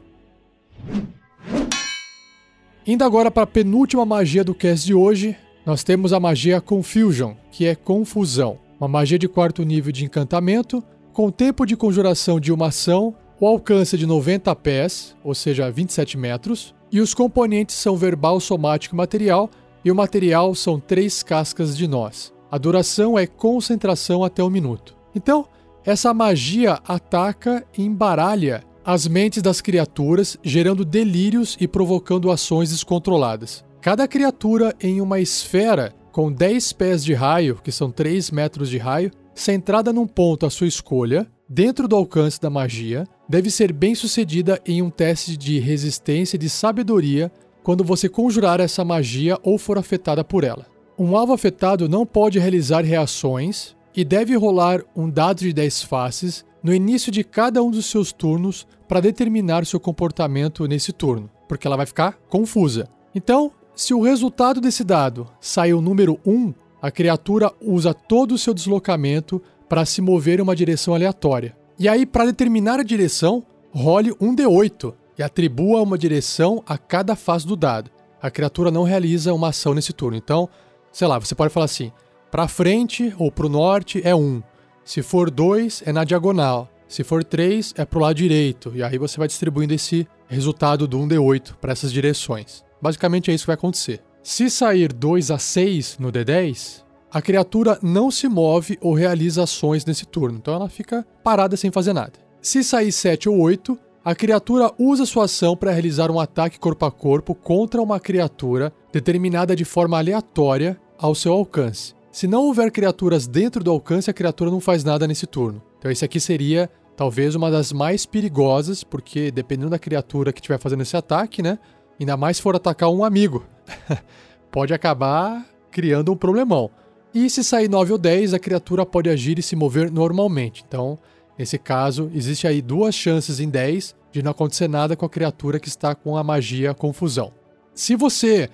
Indo 2.85 3.03
agora 3.03 3.29
para 3.29 3.43
a 3.43 3.47
penúltima 3.47 4.05
magia 4.05 4.43
do 4.43 4.55
cast 4.55 4.85
de 4.85 4.93
hoje, 4.93 5.35
nós 5.65 5.83
temos 5.83 6.13
a 6.13 6.19
magia 6.19 6.59
Confusion, 6.59 7.35
que 7.51 7.65
é 7.65 7.75
confusão. 7.75 8.57
Uma 8.79 8.87
magia 8.87 9.19
de 9.19 9.27
quarto 9.27 9.63
nível 9.63 9.91
de 9.91 10.03
encantamento, 10.03 10.83
com 11.13 11.29
tempo 11.29 11.65
de 11.65 11.75
conjuração 11.75 12.39
de 12.39 12.51
uma 12.51 12.67
ação, 12.67 13.15
o 13.39 13.45
alcance 13.45 13.97
de 13.97 14.07
90 14.07 14.55
pés, 14.55 15.15
ou 15.23 15.35
seja, 15.35 15.69
27 15.69 16.17
metros, 16.17 16.73
e 16.91 17.00
os 17.00 17.13
componentes 17.13 17.75
são 17.75 17.95
verbal, 17.95 18.39
somático 18.39 18.95
e 18.95 18.98
material, 18.98 19.50
e 19.83 19.91
o 19.91 19.95
material 19.95 20.53
são 20.53 20.79
três 20.79 21.24
cascas 21.24 21.75
de 21.75 21.88
nós. 21.88 22.33
A 22.51 22.57
duração 22.57 23.17
é 23.17 23.25
concentração 23.25 24.24
até 24.24 24.43
um 24.43 24.50
minuto. 24.50 24.95
Então, 25.15 25.48
essa 25.86 26.13
magia 26.13 26.79
ataca 26.86 27.65
e 27.77 27.83
embaralha 27.83 28.63
as 28.83 29.07
mentes 29.07 29.41
das 29.41 29.62
criaturas, 29.62 30.38
gerando 30.43 30.83
delírios 30.83 31.55
e 31.60 31.67
provocando 31.67 32.31
ações 32.31 32.71
descontroladas. 32.71 33.63
Cada 33.79 34.07
criatura 34.07 34.75
em 34.81 35.01
uma 35.01 35.19
esfera 35.19 35.93
com 36.12 36.31
10 36.31 36.74
pés 36.74 37.03
de 37.03 37.13
raio, 37.13 37.60
que 37.63 37.71
são 37.71 37.89
3 37.89 38.31
metros 38.31 38.69
de 38.69 38.77
raio, 38.77 39.12
centrada 39.33 39.93
num 39.93 40.05
ponto 40.05 40.45
à 40.45 40.50
sua 40.50 40.67
escolha, 40.67 41.25
dentro 41.48 41.88
do 41.88 41.95
alcance 41.95 42.39
da 42.39 42.50
magia, 42.50 43.07
deve 43.31 43.50
ser 43.50 43.71
bem 43.71 43.95
sucedida 43.95 44.61
em 44.65 44.81
um 44.81 44.89
teste 44.89 45.38
de 45.38 45.57
resistência 45.57 46.35
e 46.35 46.38
de 46.38 46.50
sabedoria 46.50 47.31
quando 47.63 47.81
você 47.81 48.09
conjurar 48.09 48.59
essa 48.59 48.83
magia 48.83 49.39
ou 49.41 49.57
for 49.57 49.77
afetada 49.77 50.21
por 50.21 50.43
ela. 50.43 50.65
Um 51.00 51.15
alvo 51.15 51.31
afetado 51.31 51.88
não 51.88 52.05
pode 52.05 52.38
realizar 52.39 52.83
reações 52.83 53.73
e 53.95 54.03
deve 54.03 54.35
rolar 54.35 54.83
um 54.93 55.09
dado 55.09 55.39
de 55.39 55.53
10 55.53 55.83
faces 55.83 56.43
no 56.61 56.73
início 56.73 57.09
de 57.09 57.23
cada 57.23 57.63
um 57.63 57.71
dos 57.71 57.85
seus 57.85 58.11
turnos 58.11 58.67
para 58.85 59.00
determinar 59.00 59.65
seu 59.65 59.79
comportamento 59.79 60.67
nesse 60.67 60.91
turno, 60.91 61.29
porque 61.47 61.65
ela 61.65 61.77
vai 61.77 61.85
ficar 61.85 62.19
confusa. 62.27 62.89
Então, 63.15 63.50
se 63.73 63.93
o 63.93 64.01
resultado 64.01 64.59
desse 64.59 64.83
dado 64.83 65.25
sai 65.39 65.71
o 65.71 65.79
número 65.79 66.19
1, 66.25 66.53
a 66.81 66.91
criatura 66.91 67.50
usa 67.61 67.93
todo 67.93 68.33
o 68.33 68.38
seu 68.38 68.53
deslocamento 68.53 69.41
para 69.69 69.85
se 69.85 70.01
mover 70.01 70.39
em 70.39 70.41
uma 70.41 70.55
direção 70.55 70.93
aleatória. 70.93 71.60
E 71.81 71.89
aí, 71.89 72.05
para 72.05 72.25
determinar 72.25 72.79
a 72.79 72.83
direção, 72.83 73.43
role 73.71 74.13
um 74.21 74.35
D8 74.35 74.93
e 75.17 75.23
atribua 75.23 75.81
uma 75.81 75.97
direção 75.97 76.61
a 76.67 76.77
cada 76.77 77.15
face 77.15 77.47
do 77.47 77.55
dado. 77.55 77.89
A 78.21 78.29
criatura 78.29 78.69
não 78.69 78.83
realiza 78.83 79.33
uma 79.33 79.47
ação 79.47 79.73
nesse 79.73 79.91
turno. 79.91 80.15
Então, 80.15 80.47
sei 80.91 81.07
lá, 81.07 81.17
você 81.17 81.33
pode 81.33 81.51
falar 81.51 81.65
assim: 81.65 81.91
para 82.29 82.47
frente 82.47 83.11
ou 83.17 83.31
para 83.31 83.47
o 83.47 83.50
norte 83.50 84.00
é 84.03 84.13
1, 84.13 84.43
se 84.85 85.01
for 85.01 85.31
2, 85.31 85.81
é 85.83 85.91
na 85.91 86.03
diagonal. 86.03 86.69
Se 86.88 87.03
for 87.03 87.23
3, 87.23 87.73
é 87.75 87.83
para 87.83 87.97
o 87.97 88.01
lado 88.03 88.15
direito. 88.15 88.71
E 88.75 88.83
aí 88.83 89.00
você 89.00 89.17
vai 89.17 89.27
distribuindo 89.27 89.73
esse 89.73 90.07
resultado 90.27 90.88
do 90.88 91.00
1D8 91.00 91.55
para 91.59 91.71
essas 91.71 91.91
direções. 91.91 92.63
Basicamente 92.79 93.31
é 93.31 93.33
isso 93.33 93.45
que 93.45 93.47
vai 93.47 93.55
acontecer. 93.55 94.03
Se 94.21 94.51
sair 94.51 94.93
2 94.93 95.31
a 95.31 95.39
6 95.39 95.97
no 95.97 96.11
D10, 96.11 96.83
a 97.11 97.21
criatura 97.21 97.77
não 97.81 98.09
se 98.09 98.27
move 98.27 98.77
ou 98.81 98.93
realiza 98.93 99.43
ações 99.43 99.85
nesse 99.85 100.05
turno. 100.05 100.37
Então 100.37 100.53
ela 100.53 100.69
fica 100.69 101.05
parada 101.23 101.57
sem 101.57 101.69
fazer 101.69 101.93
nada. 101.93 102.13
Se 102.41 102.63
sair 102.63 102.91
7 102.91 103.27
ou 103.27 103.37
8, 103.39 103.77
a 104.03 104.15
criatura 104.15 104.71
usa 104.79 105.05
sua 105.05 105.25
ação 105.25 105.55
para 105.55 105.71
realizar 105.71 106.09
um 106.09 106.19
ataque 106.19 106.57
corpo 106.57 106.85
a 106.85 106.91
corpo 106.91 107.35
contra 107.35 107.81
uma 107.81 107.99
criatura 107.99 108.73
determinada 108.91 109.55
de 109.55 109.65
forma 109.65 109.97
aleatória 109.97 110.79
ao 110.97 111.13
seu 111.13 111.33
alcance. 111.33 111.93
Se 112.11 112.27
não 112.27 112.43
houver 112.43 112.71
criaturas 112.71 113.27
dentro 113.27 113.63
do 113.63 113.71
alcance, 113.71 114.09
a 114.09 114.13
criatura 114.13 114.49
não 114.49 114.59
faz 114.59 114.83
nada 114.83 115.07
nesse 115.07 115.27
turno. 115.27 115.61
Então 115.77 115.91
esse 115.91 116.03
aqui 116.03 116.19
seria 116.19 116.69
talvez 116.95 117.35
uma 117.35 117.51
das 117.51 117.71
mais 117.71 118.05
perigosas, 118.05 118.83
porque 118.83 119.31
dependendo 119.31 119.69
da 119.69 119.79
criatura 119.79 120.33
que 120.33 120.39
estiver 120.39 120.59
fazendo 120.59 120.81
esse 120.81 120.95
ataque, 120.97 121.41
né? 121.41 121.59
Ainda 121.99 122.17
mais 122.17 122.37
se 122.37 122.43
for 122.43 122.55
atacar 122.55 122.89
um 122.89 123.03
amigo. 123.03 123.45
pode 124.51 124.73
acabar 124.73 125.45
criando 125.69 126.11
um 126.11 126.17
problemão. 126.17 126.69
E 127.13 127.29
se 127.29 127.43
sair 127.43 127.69
9 127.69 127.93
ou 127.93 127.97
10, 127.97 128.33
a 128.33 128.39
criatura 128.39 128.85
pode 128.85 129.09
agir 129.09 129.37
e 129.37 129.41
se 129.41 129.55
mover 129.55 129.91
normalmente. 129.91 130.63
Então, 130.65 130.97
nesse 131.37 131.57
caso, 131.57 132.09
existe 132.13 132.47
aí 132.47 132.61
duas 132.61 132.95
chances 132.95 133.39
em 133.39 133.49
10 133.49 133.95
de 134.11 134.23
não 134.23 134.31
acontecer 134.31 134.67
nada 134.67 134.95
com 134.95 135.05
a 135.05 135.09
criatura 135.09 135.59
que 135.59 135.67
está 135.67 135.93
com 135.93 136.15
a 136.17 136.23
magia 136.23 136.73
confusão. 136.73 137.33
Se 137.73 137.95
você 137.95 138.49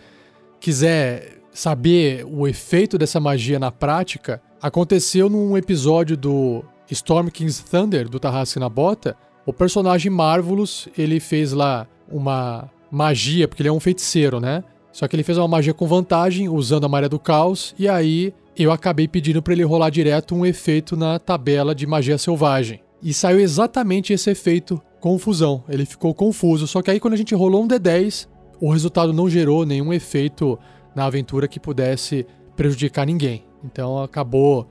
quiser 0.60 1.40
saber 1.52 2.26
o 2.26 2.48
efeito 2.48 2.98
dessa 2.98 3.20
magia 3.20 3.60
na 3.60 3.72
prática, 3.72 4.42
aconteceu 4.62 5.30
num 5.30 5.58
episódio 5.58 6.16
do 6.16 6.64
Storm 6.90 7.30
King's 7.30 7.60
Thunder, 7.60 8.08
do 8.08 8.20
Tarrasque 8.20 8.60
na 8.60 8.70
Bota. 8.70 9.16
O 9.46 9.54
personagem 9.54 10.12
Marvelous, 10.12 10.88
ele 10.98 11.20
fez 11.20 11.52
lá 11.54 11.88
uma 12.10 12.70
magia, 12.92 13.48
porque 13.48 13.62
ele 13.62 13.70
é 13.70 13.74
um 13.74 13.80
feiticeiro, 13.80 14.40
né? 14.40 14.64
Só 14.92 15.08
que 15.08 15.16
ele 15.16 15.24
fez 15.24 15.38
uma 15.38 15.48
magia 15.48 15.74
com 15.74 15.86
vantagem, 15.86 16.50
usando 16.50 16.86
a 16.86 16.90
Maré 16.90 17.08
do 17.08 17.20
Caos, 17.20 17.76
e 17.78 17.88
aí 17.88 18.34
eu 18.56 18.72
acabei 18.72 19.08
pedindo 19.08 19.42
para 19.42 19.54
ele 19.54 19.64
rolar 19.64 19.90
direto 19.90 20.34
um 20.34 20.46
efeito 20.46 20.98
na 20.98 21.20
tabela 21.20 21.76
de 21.76 21.86
magia 21.86 22.18
selvagem. 22.18 22.82
E 23.02 23.14
saiu 23.14 23.40
exatamente 23.40 24.12
esse 24.12 24.30
efeito 24.30 24.82
confusão. 25.00 25.64
Ele 25.70 25.86
ficou 25.86 26.14
confuso, 26.14 26.68
só 26.68 26.82
que 26.82 26.90
aí 26.90 27.00
quando 27.00 27.14
a 27.14 27.18
gente 27.18 27.36
rolou 27.36 27.64
um 27.64 27.68
D10, 27.68 28.28
o 28.60 28.72
resultado 28.72 29.14
não 29.14 29.30
gerou 29.30 29.66
nenhum 29.66 29.94
efeito 29.94 30.58
na 30.96 31.06
aventura 31.06 31.48
que 31.48 31.60
pudesse 31.60 32.26
prejudicar 32.56 33.06
ninguém. 33.06 33.44
Então 33.64 34.02
acabou 34.02 34.68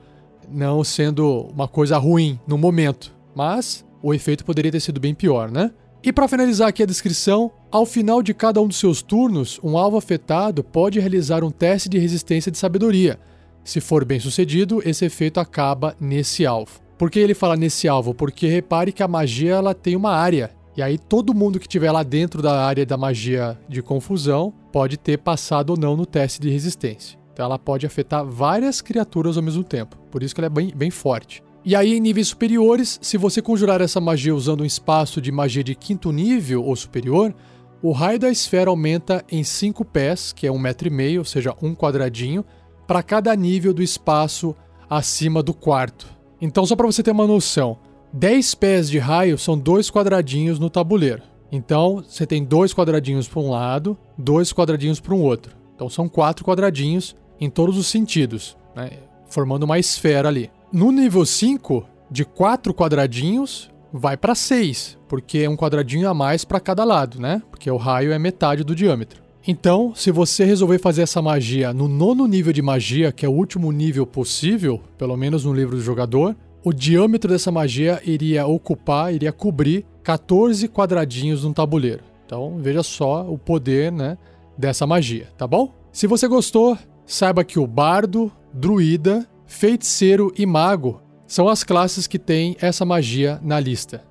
não 0.49 0.83
sendo 0.83 1.47
uma 1.53 1.67
coisa 1.67 1.97
ruim 1.97 2.39
no 2.45 2.57
momento, 2.57 3.15
mas 3.33 3.85
o 4.01 4.13
efeito 4.13 4.45
poderia 4.45 4.71
ter 4.71 4.79
sido 4.79 4.99
bem 4.99 5.13
pior, 5.13 5.49
né? 5.49 5.71
E 6.03 6.13
para 6.13 6.27
finalizar 6.27 6.69
aqui 6.69 6.83
a 6.83 6.85
descrição, 6.85 7.51
ao 7.71 7.85
final 7.85 8.21
de 8.21 8.33
cada 8.33 8.61
um 8.61 8.67
dos 8.67 8.77
seus 8.77 9.01
turnos, 9.01 9.59
um 9.63 9.77
alvo 9.77 9.97
afetado 9.97 10.63
pode 10.63 10.99
realizar 10.99 11.43
um 11.43 11.51
teste 11.51 11.89
de 11.89 11.97
resistência 11.97 12.51
de 12.51 12.57
sabedoria. 12.57 13.19
Se 13.63 13.81
for 13.81 14.05
bem 14.05 14.19
sucedido, 14.19 14.81
esse 14.85 15.03
efeito 15.03 15.39
acaba 15.39 15.95
nesse 15.99 16.45
alvo. 16.45 16.79
Por 16.97 17.11
que 17.11 17.19
ele 17.19 17.33
fala 17.33 17.57
nesse 17.57 17.87
alvo? 17.87 18.13
Porque 18.13 18.47
repare 18.47 18.91
que 18.91 19.03
a 19.03 19.07
magia 19.07 19.55
ela 19.55 19.73
tem 19.73 19.95
uma 19.95 20.11
área 20.11 20.51
e 20.77 20.81
aí 20.81 20.97
todo 20.97 21.33
mundo 21.33 21.59
que 21.59 21.65
estiver 21.65 21.91
lá 21.91 22.03
dentro 22.03 22.39
da 22.39 22.63
área 22.63 22.85
da 22.85 22.95
magia 22.95 23.59
de 23.67 23.81
confusão 23.81 24.53
pode 24.71 24.95
ter 24.95 25.17
passado 25.17 25.71
ou 25.71 25.77
não 25.77 25.97
no 25.97 26.05
teste 26.05 26.39
de 26.39 26.51
resistência. 26.51 27.17
Então 27.33 27.45
ela 27.45 27.57
pode 27.57 27.85
afetar 27.85 28.23
várias 28.23 28.79
criaturas 28.79 29.37
ao 29.37 29.43
mesmo 29.43 29.63
tempo. 29.63 29.97
Por 30.11 30.21
isso 30.21 30.35
que 30.35 30.41
ela 30.41 30.45
é 30.45 30.49
bem, 30.51 30.71
bem 30.75 30.91
forte. 30.91 31.43
E 31.69 31.75
aí, 31.75 31.97
em 31.97 31.99
níveis 31.99 32.29
superiores, 32.29 32.97
se 33.01 33.17
você 33.17 33.41
conjurar 33.41 33.81
essa 33.81 33.99
magia 33.99 34.33
usando 34.33 34.61
um 34.61 34.65
espaço 34.65 35.19
de 35.19 35.33
magia 35.33 35.61
de 35.61 35.75
quinto 35.75 36.13
nível 36.13 36.63
ou 36.63 36.73
superior, 36.77 37.35
o 37.83 37.91
raio 37.91 38.17
da 38.17 38.29
esfera 38.29 38.69
aumenta 38.69 39.21
em 39.29 39.43
5 39.43 39.83
pés, 39.83 40.31
que 40.31 40.47
é 40.47 40.51
um 40.51 40.57
metro 40.57 40.87
e 40.87 40.89
meio, 40.89 41.19
ou 41.19 41.25
seja, 41.25 41.53
um 41.61 41.75
quadradinho, 41.75 42.45
para 42.87 43.03
cada 43.03 43.35
nível 43.35 43.73
do 43.73 43.83
espaço 43.83 44.55
acima 44.89 45.43
do 45.43 45.53
quarto. 45.53 46.07
Então, 46.39 46.65
só 46.65 46.73
para 46.73 46.85
você 46.85 47.03
ter 47.03 47.11
uma 47.11 47.27
noção, 47.27 47.77
10 48.13 48.55
pés 48.55 48.89
de 48.89 48.97
raio 48.97 49.37
são 49.37 49.57
dois 49.57 49.91
quadradinhos 49.91 50.59
no 50.59 50.69
tabuleiro. 50.69 51.21
Então, 51.51 52.01
você 52.07 52.25
tem 52.25 52.45
dois 52.45 52.73
quadradinhos 52.73 53.27
para 53.27 53.41
um 53.41 53.49
lado, 53.49 53.97
dois 54.17 54.53
quadradinhos 54.53 55.01
para 55.01 55.13
um 55.13 55.21
outro. 55.21 55.53
Então, 55.75 55.89
são 55.89 56.07
quatro 56.07 56.45
quadradinhos 56.45 57.13
em 57.41 57.49
todos 57.49 57.77
os 57.77 57.87
sentidos, 57.87 58.55
né? 58.73 58.91
formando 59.25 59.63
uma 59.63 59.77
esfera 59.77 60.29
ali. 60.29 60.49
No 60.71 60.91
nível 60.91 61.25
5, 61.25 61.85
de 62.11 62.25
quatro 62.25 62.73
quadradinhos, 62.73 63.71
vai 63.91 64.17
para 64.17 64.35
6, 64.35 64.97
porque 65.07 65.39
é 65.39 65.49
um 65.49 65.55
quadradinho 65.55 66.09
a 66.09 66.13
mais 66.13 66.43
para 66.43 66.59
cada 66.59 66.83
lado, 66.83 67.21
né? 67.21 67.41
Porque 67.49 67.71
o 67.71 67.77
raio 67.77 68.11
é 68.11 68.19
metade 68.19 68.65
do 68.65 68.75
diâmetro. 68.75 69.21
Então, 69.47 69.95
se 69.95 70.11
você 70.11 70.43
resolver 70.43 70.77
fazer 70.77 71.03
essa 71.03 71.21
magia 71.21 71.71
no 71.71 71.87
nono 71.87 72.27
nível 72.27 72.51
de 72.51 72.61
magia, 72.61 73.13
que 73.13 73.25
é 73.25 73.29
o 73.29 73.33
último 73.33 73.71
nível 73.71 74.05
possível, 74.05 74.81
pelo 74.97 75.15
menos 75.15 75.45
no 75.45 75.53
livro 75.53 75.77
do 75.77 75.81
jogador, 75.81 76.35
o 76.61 76.73
diâmetro 76.73 77.31
dessa 77.31 77.49
magia 77.49 78.01
iria 78.03 78.45
ocupar, 78.45 79.13
iria 79.13 79.31
cobrir 79.31 79.85
14 80.03 80.67
quadradinhos 80.67 81.45
num 81.45 81.53
tabuleiro. 81.53 82.03
Então 82.25 82.57
veja 82.59 82.83
só 82.83 83.25
o 83.25 83.37
poder 83.37 83.89
né, 83.89 84.17
dessa 84.57 84.85
magia, 84.85 85.29
tá 85.37 85.47
bom? 85.47 85.73
Se 85.93 86.07
você 86.07 86.27
gostou, 86.27 86.77
saiba 87.05 87.45
que 87.45 87.57
o 87.57 87.65
bardo, 87.65 88.29
druida, 88.53 89.25
feiticeiro 89.47 90.31
e 90.37 90.45
mago 90.45 91.01
são 91.25 91.49
as 91.49 91.63
classes 91.63 92.05
que 92.05 92.19
têm 92.19 92.55
essa 92.59 92.85
magia 92.85 93.39
na 93.43 93.59
lista. 93.59 94.03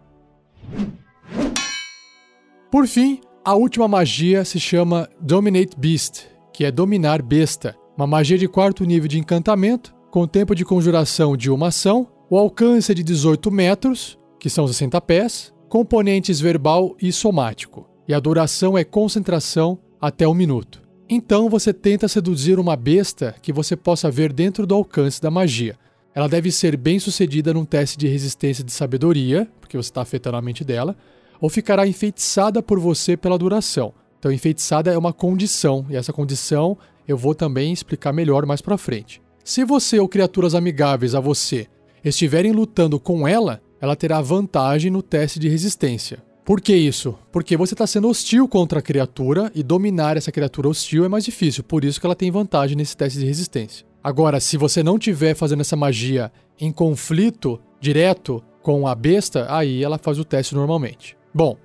Por 2.71 2.87
fim, 2.87 3.21
a 3.45 3.55
última 3.55 3.87
magia 3.87 4.45
se 4.45 4.59
chama 4.59 5.09
Dominate 5.21 5.79
Beast, 5.79 6.27
que 6.53 6.65
é 6.65 6.71
dominar 6.71 7.23
besta, 7.23 7.77
uma 7.97 8.07
magia 8.07 8.37
de 8.37 8.49
quarto 8.49 8.85
nível 8.85 9.09
de 9.09 9.19
encantamento, 9.19 9.95
com 10.11 10.27
tempo 10.27 10.55
de 10.55 10.65
conjuração 10.65 11.37
de 11.37 11.51
uma 11.51 11.69
ação 11.69 12.09
o 12.29 12.37
alcance 12.37 12.93
de 12.93 13.05
18 13.05 13.51
metros, 13.53 14.19
que 14.41 14.51
são 14.51 14.67
60 14.67 15.01
pés, 15.03 15.55
componentes 15.69 16.41
verbal 16.41 16.97
e 17.01 17.13
somático, 17.13 17.89
e 18.09 18.13
a 18.13 18.19
duração 18.19 18.77
é 18.77 18.83
concentração 18.83 19.79
até 20.01 20.27
um 20.27 20.35
minuto. 20.35 20.86
Então 21.09 21.49
você 21.49 21.73
tenta 21.73 22.09
seduzir 22.09 22.59
uma 22.59 22.75
besta 22.75 23.35
que 23.41 23.53
você 23.53 23.77
possa 23.77 24.11
ver 24.11 24.33
dentro 24.33 24.67
do 24.67 24.75
alcance 24.75 25.23
da 25.23 25.31
magia. 25.31 25.79
Ela 26.13 26.29
deve 26.29 26.51
ser 26.51 26.77
bem 26.77 26.99
sucedida 26.99 27.55
num 27.55 27.65
teste 27.65 27.97
de 27.97 28.09
resistência 28.09 28.65
de 28.65 28.73
sabedoria, 28.73 29.49
porque 29.61 29.77
você 29.77 29.89
está 29.89 30.03
afetando 30.03 30.37
a 30.37 30.43
mente 30.43 30.65
dela, 30.65 30.97
ou 31.41 31.49
ficará 31.49 31.87
enfeitiçada 31.87 32.61
por 32.61 32.81
você 32.81 33.17
pela 33.17 33.39
duração. 33.39 33.93
Então, 34.19 34.33
enfeitiçada 34.33 34.91
é 34.91 34.99
uma 34.99 35.13
condição, 35.13 35.87
e 35.89 35.95
essa 35.95 36.13
condição 36.13 36.77
eu 37.07 37.17
vou 37.17 37.35
também 37.35 37.73
explicar 37.73 38.13
melhor 38.13 38.45
mais 38.45 38.61
para 38.61 38.79
frente. 38.79 39.23
Se 39.45 39.65
você 39.65 40.01
ou 40.01 40.09
criaturas 40.09 40.55
amigáveis 40.55 41.15
a 41.15 41.21
você 41.21 41.69
estiverem 42.03 42.51
lutando 42.51 42.99
com 42.99 43.29
ela, 43.29 43.61
ela 43.81 43.95
terá 43.95 44.21
vantagem 44.21 44.91
no 44.91 45.03
teste 45.03 45.39
de 45.39 45.49
resistência. 45.49 46.26
Por 46.47 46.61
que 46.61 46.77
isso? 46.77 47.19
Porque 47.33 47.57
você 47.57 47.75
está 47.75 47.89
sendo 47.89 48.09
hostil 48.09 48.47
contra 48.47 48.79
a 48.79 48.83
criatura 48.83 49.51
e 49.53 49.65
dominar 49.65 50.17
essa 50.17 50.31
criatura 50.31 50.69
hostil 50.69 51.05
é 51.05 51.09
mais 51.09 51.25
difícil, 51.25 51.65
por 51.65 51.85
isso 51.85 51.99
que 51.99 52.07
ela 52.07 52.15
tem 52.15 52.31
vantagem 52.31 52.77
nesse 52.77 52.97
teste 52.97 53.19
de 53.19 53.27
resistência. 53.27 53.85
Agora, 54.03 54.39
se 54.39 54.57
você 54.57 54.81
não 54.81 54.95
estiver 54.95 55.35
fazendo 55.35 55.63
essa 55.63 55.75
magia 55.75 56.31
em 56.61 56.71
conflito 56.71 57.59
direto 57.81 58.45
com 58.63 58.87
a 58.87 58.95
besta, 58.95 59.53
aí 59.53 59.83
ela 59.83 59.99
faz 59.99 60.21
o 60.21 60.25
teste 60.25 60.55
normalmente. 60.55 61.17
Bom, 61.35 61.57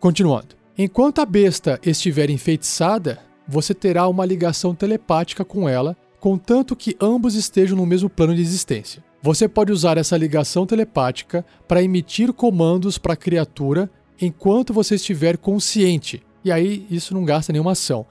continuando. 0.00 0.56
Enquanto 0.78 1.20
a 1.20 1.26
besta 1.26 1.78
estiver 1.84 2.30
enfeitiçada, 2.30 3.18
você 3.46 3.74
terá 3.74 4.08
uma 4.08 4.24
ligação 4.24 4.74
telepática 4.74 5.44
com 5.44 5.68
ela, 5.68 5.94
contanto 6.18 6.74
que 6.74 6.96
ambos 6.98 7.34
estejam 7.34 7.76
no 7.76 7.84
mesmo 7.84 8.08
plano 8.08 8.34
de 8.34 8.40
existência. 8.40 9.04
Você 9.20 9.46
pode 9.46 9.70
usar 9.70 9.98
essa 9.98 10.16
ligação 10.16 10.64
telepática 10.64 11.44
para 11.68 11.82
emitir 11.82 12.32
comandos 12.32 12.96
para 12.96 13.12
a 13.12 13.16
criatura 13.16 13.90
enquanto 14.22 14.72
você 14.72 14.94
estiver 14.94 15.36
consciente, 15.36 16.22
e 16.44 16.52
aí 16.52 16.86
isso 16.88 17.12
não 17.12 17.24
gasta 17.24 17.52
nenhuma 17.52 17.72
ação, 17.72 18.06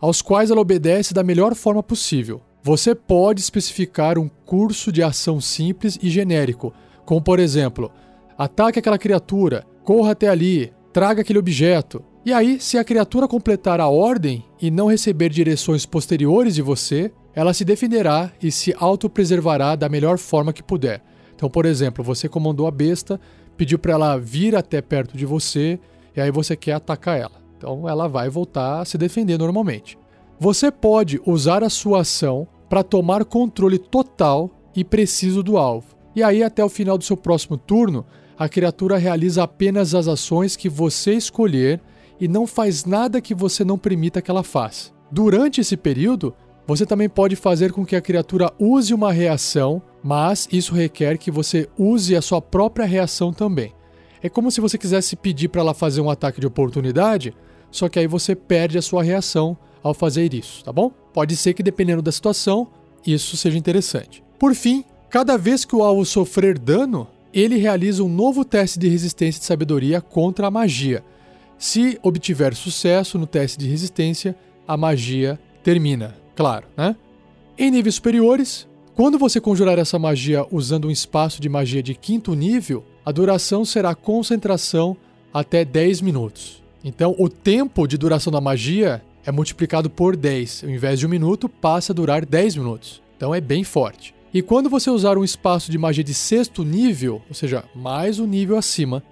aos 0.00 0.22
quais 0.22 0.50
ela 0.50 0.60
obedece 0.60 1.12
da 1.12 1.24
melhor 1.24 1.56
forma 1.56 1.82
possível. 1.82 2.40
Você 2.62 2.94
pode 2.94 3.40
especificar 3.40 4.16
um 4.16 4.28
curso 4.28 4.92
de 4.92 5.02
ação 5.02 5.40
simples 5.40 5.98
e 6.00 6.08
genérico, 6.08 6.72
como 7.04 7.20
por 7.20 7.40
exemplo, 7.40 7.90
ataque 8.38 8.78
aquela 8.78 8.98
criatura, 8.98 9.64
corra 9.84 10.12
até 10.12 10.28
ali, 10.28 10.72
traga 10.92 11.22
aquele 11.22 11.38
objeto. 11.38 12.02
E 12.24 12.32
aí, 12.32 12.60
se 12.60 12.78
a 12.78 12.84
criatura 12.84 13.28
completar 13.28 13.80
a 13.80 13.88
ordem 13.88 14.44
e 14.60 14.70
não 14.70 14.86
receber 14.86 15.30
direções 15.30 15.86
posteriores 15.86 16.54
de 16.54 16.62
você, 16.62 17.12
ela 17.34 17.52
se 17.54 17.64
defenderá 17.64 18.32
e 18.42 18.50
se 18.50 18.74
autopreservará 18.78 19.76
da 19.76 19.88
melhor 19.88 20.18
forma 20.18 20.52
que 20.52 20.62
puder. 20.62 21.02
Então, 21.34 21.50
por 21.50 21.66
exemplo, 21.66 22.02
você 22.02 22.28
comandou 22.28 22.66
a 22.66 22.70
besta, 22.70 23.20
pediu 23.56 23.78
para 23.78 23.92
ela 23.92 24.16
vir 24.18 24.54
até 24.54 24.80
perto 24.80 25.16
de 25.16 25.26
você, 25.26 25.78
e 26.14 26.20
aí 26.20 26.30
você 26.30 26.56
quer 26.56 26.72
atacar 26.72 27.18
ela. 27.18 27.40
Então, 27.56 27.88
ela 27.88 28.08
vai 28.08 28.28
voltar 28.28 28.80
a 28.80 28.84
se 28.84 28.98
defender 28.98 29.38
normalmente. 29.38 29.98
Você 30.38 30.70
pode 30.70 31.20
usar 31.24 31.64
a 31.64 31.70
sua 31.70 32.00
ação 32.00 32.46
para 32.68 32.82
tomar 32.82 33.24
controle 33.24 33.78
total 33.78 34.50
e 34.74 34.84
preciso 34.84 35.42
do 35.42 35.56
alvo. 35.56 35.96
E 36.14 36.22
aí, 36.22 36.42
até 36.42 36.64
o 36.64 36.68
final 36.68 36.98
do 36.98 37.04
seu 37.04 37.16
próximo 37.16 37.56
turno, 37.56 38.04
a 38.38 38.48
criatura 38.48 38.98
realiza 38.98 39.42
apenas 39.42 39.94
as 39.94 40.06
ações 40.08 40.56
que 40.56 40.68
você 40.68 41.14
escolher 41.14 41.80
e 42.20 42.28
não 42.28 42.46
faz 42.46 42.84
nada 42.84 43.20
que 43.20 43.34
você 43.34 43.64
não 43.64 43.78
permita 43.78 44.20
que 44.20 44.30
ela 44.30 44.42
faça. 44.42 44.90
Durante 45.10 45.60
esse 45.60 45.76
período, 45.76 46.34
você 46.66 46.84
também 46.84 47.08
pode 47.08 47.36
fazer 47.36 47.72
com 47.72 47.84
que 47.84 47.96
a 47.96 48.00
criatura 48.00 48.52
use 48.58 48.92
uma 48.92 49.12
reação, 49.12 49.80
mas 50.06 50.48
isso 50.52 50.72
requer 50.72 51.18
que 51.18 51.32
você 51.32 51.68
use 51.76 52.14
a 52.14 52.22
sua 52.22 52.40
própria 52.40 52.86
reação 52.86 53.32
também. 53.32 53.72
É 54.22 54.28
como 54.28 54.52
se 54.52 54.60
você 54.60 54.78
quisesse 54.78 55.16
pedir 55.16 55.48
para 55.48 55.60
ela 55.60 55.74
fazer 55.74 56.00
um 56.00 56.08
ataque 56.08 56.40
de 56.40 56.46
oportunidade, 56.46 57.34
só 57.72 57.88
que 57.88 57.98
aí 57.98 58.06
você 58.06 58.36
perde 58.36 58.78
a 58.78 58.82
sua 58.82 59.02
reação 59.02 59.58
ao 59.82 59.92
fazer 59.92 60.32
isso, 60.32 60.62
tá 60.62 60.72
bom? 60.72 60.92
Pode 61.12 61.34
ser 61.34 61.54
que 61.54 61.62
dependendo 61.62 62.02
da 62.02 62.12
situação, 62.12 62.68
isso 63.04 63.36
seja 63.36 63.58
interessante. 63.58 64.22
Por 64.38 64.54
fim, 64.54 64.84
cada 65.10 65.36
vez 65.36 65.64
que 65.64 65.74
o 65.74 65.82
alvo 65.82 66.04
sofrer 66.04 66.56
dano, 66.56 67.08
ele 67.34 67.56
realiza 67.56 68.04
um 68.04 68.08
novo 68.08 68.44
teste 68.44 68.78
de 68.78 68.86
resistência 68.86 69.40
de 69.40 69.46
sabedoria 69.46 70.00
contra 70.00 70.46
a 70.46 70.52
magia. 70.52 71.02
Se 71.58 71.98
obtiver 72.00 72.54
sucesso 72.54 73.18
no 73.18 73.26
teste 73.26 73.58
de 73.58 73.66
resistência, 73.66 74.36
a 74.68 74.76
magia 74.76 75.36
termina, 75.64 76.14
claro, 76.36 76.68
né? 76.76 76.94
Em 77.58 77.72
níveis 77.72 77.96
superiores, 77.96 78.68
quando 78.96 79.18
você 79.18 79.38
conjurar 79.38 79.78
essa 79.78 79.98
magia 79.98 80.46
usando 80.50 80.88
um 80.88 80.90
espaço 80.90 81.38
de 81.38 81.50
magia 81.50 81.82
de 81.82 81.94
quinto 81.94 82.34
nível, 82.34 82.82
a 83.04 83.12
duração 83.12 83.62
será 83.62 83.94
concentração 83.94 84.96
até 85.32 85.66
10 85.66 86.00
minutos. 86.00 86.64
Então, 86.82 87.14
o 87.18 87.28
tempo 87.28 87.86
de 87.86 87.98
duração 87.98 88.32
da 88.32 88.40
magia 88.40 89.02
é 89.22 89.30
multiplicado 89.30 89.90
por 89.90 90.16
10. 90.16 90.64
Ao 90.64 90.70
invés 90.70 90.98
de 90.98 91.04
um 91.06 91.10
minuto, 91.10 91.46
passa 91.46 91.92
a 91.92 91.94
durar 91.94 92.24
10 92.24 92.56
minutos. 92.56 93.02
Então 93.18 93.34
é 93.34 93.40
bem 93.40 93.64
forte. 93.64 94.14
E 94.32 94.40
quando 94.40 94.70
você 94.70 94.88
usar 94.88 95.18
um 95.18 95.24
espaço 95.24 95.70
de 95.70 95.76
magia 95.76 96.02
de 96.02 96.14
sexto 96.14 96.64
nível, 96.64 97.20
ou 97.28 97.34
seja, 97.34 97.64
mais 97.74 98.18
um 98.18 98.26
nível 98.26 98.56
acima, 98.56 99.02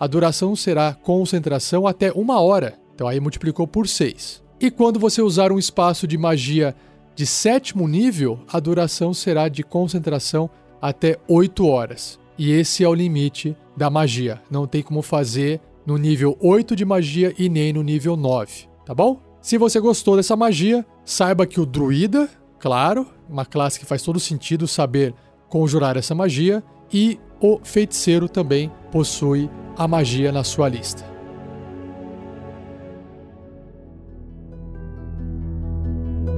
a 0.00 0.08
duração 0.08 0.56
será 0.56 0.94
concentração 0.94 1.86
até 1.86 2.10
uma 2.10 2.40
hora. 2.40 2.76
Então 2.92 3.06
aí 3.06 3.20
multiplicou 3.20 3.68
por 3.68 3.86
6. 3.86 4.42
E 4.60 4.68
quando 4.68 4.98
você 4.98 5.22
usar 5.22 5.52
um 5.52 5.58
espaço 5.58 6.08
de 6.08 6.18
magia 6.18 6.74
de 7.18 7.26
sétimo 7.26 7.88
nível, 7.88 8.38
a 8.46 8.60
duração 8.60 9.12
será 9.12 9.48
de 9.48 9.64
concentração 9.64 10.48
até 10.80 11.18
8 11.26 11.66
horas. 11.66 12.16
E 12.38 12.52
esse 12.52 12.84
é 12.84 12.88
o 12.88 12.94
limite 12.94 13.56
da 13.76 13.90
magia. 13.90 14.40
Não 14.48 14.68
tem 14.68 14.84
como 14.84 15.02
fazer 15.02 15.60
no 15.84 15.96
nível 15.96 16.38
8 16.40 16.76
de 16.76 16.84
magia 16.84 17.34
e 17.36 17.48
nem 17.48 17.72
no 17.72 17.82
nível 17.82 18.16
9, 18.16 18.68
tá 18.86 18.94
bom? 18.94 19.20
Se 19.42 19.58
você 19.58 19.80
gostou 19.80 20.14
dessa 20.14 20.36
magia, 20.36 20.86
saiba 21.04 21.44
que 21.44 21.60
o 21.60 21.66
druida, 21.66 22.28
claro, 22.56 23.04
uma 23.28 23.44
classe 23.44 23.80
que 23.80 23.84
faz 23.84 24.00
todo 24.00 24.20
sentido 24.20 24.68
saber 24.68 25.12
conjurar 25.48 25.96
essa 25.96 26.14
magia, 26.14 26.62
e 26.92 27.18
o 27.40 27.58
feiticeiro 27.64 28.28
também 28.28 28.70
possui 28.92 29.50
a 29.76 29.88
magia 29.88 30.30
na 30.30 30.44
sua 30.44 30.68
lista. 30.68 31.17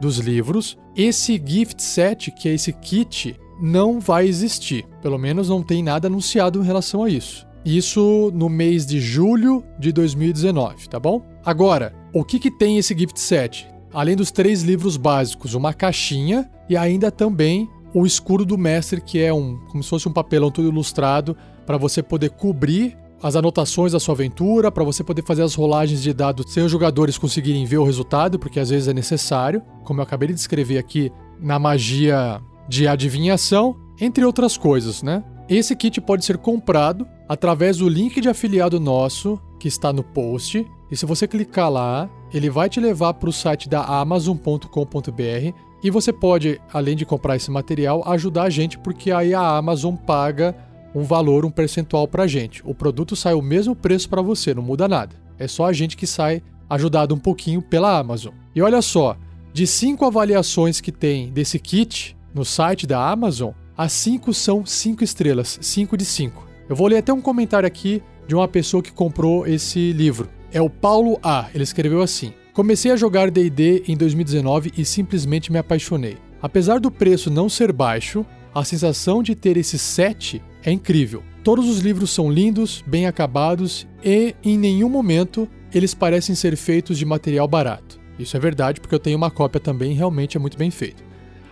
dos 0.00 0.18
livros, 0.18 0.76
esse 0.96 1.40
gift 1.44 1.82
set, 1.82 2.30
que 2.30 2.48
é 2.48 2.54
esse 2.54 2.72
kit, 2.72 3.36
não 3.60 4.00
vai 4.00 4.26
existir. 4.26 4.84
Pelo 5.00 5.18
menos 5.18 5.48
não 5.48 5.62
tem 5.62 5.82
nada 5.82 6.08
anunciado 6.08 6.60
em 6.60 6.64
relação 6.64 7.04
a 7.04 7.08
isso. 7.08 7.46
Isso 7.64 8.30
no 8.34 8.48
mês 8.48 8.84
de 8.84 9.00
julho 9.00 9.64
de 9.78 9.90
2019, 9.90 10.88
tá 10.88 11.00
bom? 11.00 11.22
Agora, 11.44 11.94
o 12.12 12.22
que, 12.22 12.38
que 12.38 12.50
tem 12.50 12.76
esse 12.76 12.96
gift 12.96 13.18
set? 13.18 13.68
Além 13.92 14.14
dos 14.14 14.30
três 14.30 14.62
livros 14.62 14.96
básicos, 14.96 15.54
uma 15.54 15.72
caixinha 15.72 16.50
e 16.68 16.76
ainda 16.76 17.10
também 17.10 17.68
o 17.94 18.04
escudo 18.04 18.44
do 18.44 18.58
mestre, 18.58 19.00
que 19.00 19.20
é 19.20 19.32
um 19.32 19.56
como 19.70 19.82
se 19.82 19.88
fosse 19.88 20.08
um 20.08 20.12
papelão 20.12 20.50
todo 20.50 20.68
ilustrado 20.68 21.36
para 21.64 21.78
você 21.78 22.02
poder 22.02 22.30
cobrir 22.30 22.98
as 23.22 23.36
anotações 23.36 23.92
da 23.92 24.00
sua 24.00 24.14
aventura, 24.14 24.70
para 24.70 24.84
você 24.84 25.02
poder 25.02 25.24
fazer 25.24 25.42
as 25.42 25.54
rolagens 25.54 26.02
de 26.02 26.12
dados 26.12 26.52
sem 26.52 26.62
os 26.62 26.70
jogadores 26.70 27.16
conseguirem 27.16 27.64
ver 27.64 27.78
o 27.78 27.84
resultado, 27.84 28.38
porque 28.38 28.60
às 28.60 28.68
vezes 28.68 28.88
é 28.88 28.92
necessário, 28.92 29.62
como 29.84 30.00
eu 30.00 30.02
acabei 30.02 30.28
de 30.28 30.34
descrever 30.34 30.76
aqui 30.76 31.10
na 31.40 31.58
magia 31.58 32.40
de 32.68 32.86
adivinhação, 32.86 33.76
entre 33.98 34.24
outras 34.24 34.58
coisas, 34.58 35.02
né? 35.02 35.24
Esse 35.48 35.74
kit 35.74 36.00
pode 36.00 36.24
ser 36.24 36.36
comprado 36.36 37.06
através 37.28 37.78
do 37.78 37.88
link 37.88 38.20
de 38.20 38.28
afiliado 38.28 38.78
nosso 38.78 39.40
que 39.58 39.68
está 39.68 39.92
no 39.92 40.02
post. 40.02 40.66
E 40.90 40.96
se 40.96 41.06
você 41.06 41.26
clicar 41.26 41.70
lá, 41.70 42.08
ele 42.32 42.50
vai 42.50 42.68
te 42.68 42.80
levar 42.80 43.14
para 43.14 43.28
o 43.28 43.32
site 43.32 43.68
da 43.68 43.82
Amazon.com.br 43.84 45.54
e 45.82 45.90
você 45.90 46.12
pode, 46.12 46.60
além 46.72 46.96
de 46.96 47.04
comprar 47.04 47.36
esse 47.36 47.50
material, 47.50 48.02
ajudar 48.06 48.44
a 48.44 48.50
gente, 48.50 48.78
porque 48.78 49.10
aí 49.10 49.34
a 49.34 49.56
Amazon 49.56 49.94
paga 49.94 50.54
um 50.94 51.02
valor, 51.02 51.44
um 51.44 51.50
percentual 51.50 52.06
para 52.08 52.22
a 52.22 52.26
gente. 52.26 52.62
O 52.64 52.74
produto 52.74 53.14
sai 53.14 53.34
o 53.34 53.42
mesmo 53.42 53.74
preço 53.74 54.08
para 54.08 54.22
você, 54.22 54.54
não 54.54 54.62
muda 54.62 54.88
nada. 54.88 55.16
É 55.38 55.48
só 55.48 55.66
a 55.66 55.72
gente 55.72 55.96
que 55.96 56.06
sai 56.06 56.42
ajudado 56.70 57.14
um 57.14 57.18
pouquinho 57.18 57.60
pela 57.60 57.98
Amazon. 57.98 58.32
E 58.54 58.62
olha 58.62 58.80
só, 58.80 59.16
de 59.52 59.66
cinco 59.66 60.04
avaliações 60.04 60.80
que 60.80 60.90
tem 60.90 61.30
desse 61.30 61.58
kit 61.58 62.16
no 62.32 62.44
site 62.44 62.86
da 62.86 63.06
Amazon, 63.10 63.52
as 63.76 63.92
cinco 63.92 64.32
são 64.32 64.64
cinco 64.64 65.04
estrelas, 65.04 65.58
cinco 65.60 65.96
de 65.96 66.04
cinco. 66.04 66.46
Eu 66.68 66.74
vou 66.74 66.86
ler 66.86 66.98
até 66.98 67.12
um 67.12 67.20
comentário 67.20 67.66
aqui 67.66 68.02
de 68.26 68.34
uma 68.34 68.48
pessoa 68.48 68.82
que 68.82 68.92
comprou 68.92 69.46
esse 69.46 69.92
livro. 69.92 70.28
É 70.52 70.60
o 70.60 70.70
Paulo 70.70 71.18
A. 71.22 71.48
Ele 71.54 71.64
escreveu 71.64 72.00
assim: 72.00 72.32
Comecei 72.52 72.90
a 72.90 72.96
jogar 72.96 73.30
DD 73.30 73.84
em 73.86 73.96
2019 73.96 74.72
e 74.76 74.84
simplesmente 74.84 75.52
me 75.52 75.58
apaixonei. 75.58 76.16
Apesar 76.40 76.78
do 76.78 76.90
preço 76.90 77.30
não 77.30 77.48
ser 77.48 77.72
baixo, 77.72 78.24
a 78.54 78.64
sensação 78.64 79.22
de 79.22 79.34
ter 79.34 79.56
esse 79.56 79.78
set 79.78 80.42
é 80.62 80.70
incrível. 80.70 81.22
Todos 81.42 81.68
os 81.68 81.80
livros 81.80 82.10
são 82.10 82.30
lindos, 82.30 82.82
bem 82.86 83.06
acabados 83.06 83.86
e, 84.02 84.34
em 84.42 84.56
nenhum 84.56 84.88
momento, 84.88 85.48
eles 85.74 85.92
parecem 85.92 86.34
ser 86.34 86.56
feitos 86.56 86.96
de 86.96 87.04
material 87.04 87.48
barato. 87.48 88.00
Isso 88.18 88.36
é 88.36 88.40
verdade 88.40 88.80
porque 88.80 88.94
eu 88.94 89.00
tenho 89.00 89.16
uma 89.16 89.30
cópia 89.30 89.60
também 89.60 89.92
e 89.92 89.94
realmente 89.94 90.36
é 90.36 90.40
muito 90.40 90.56
bem 90.56 90.70
feito. 90.70 91.02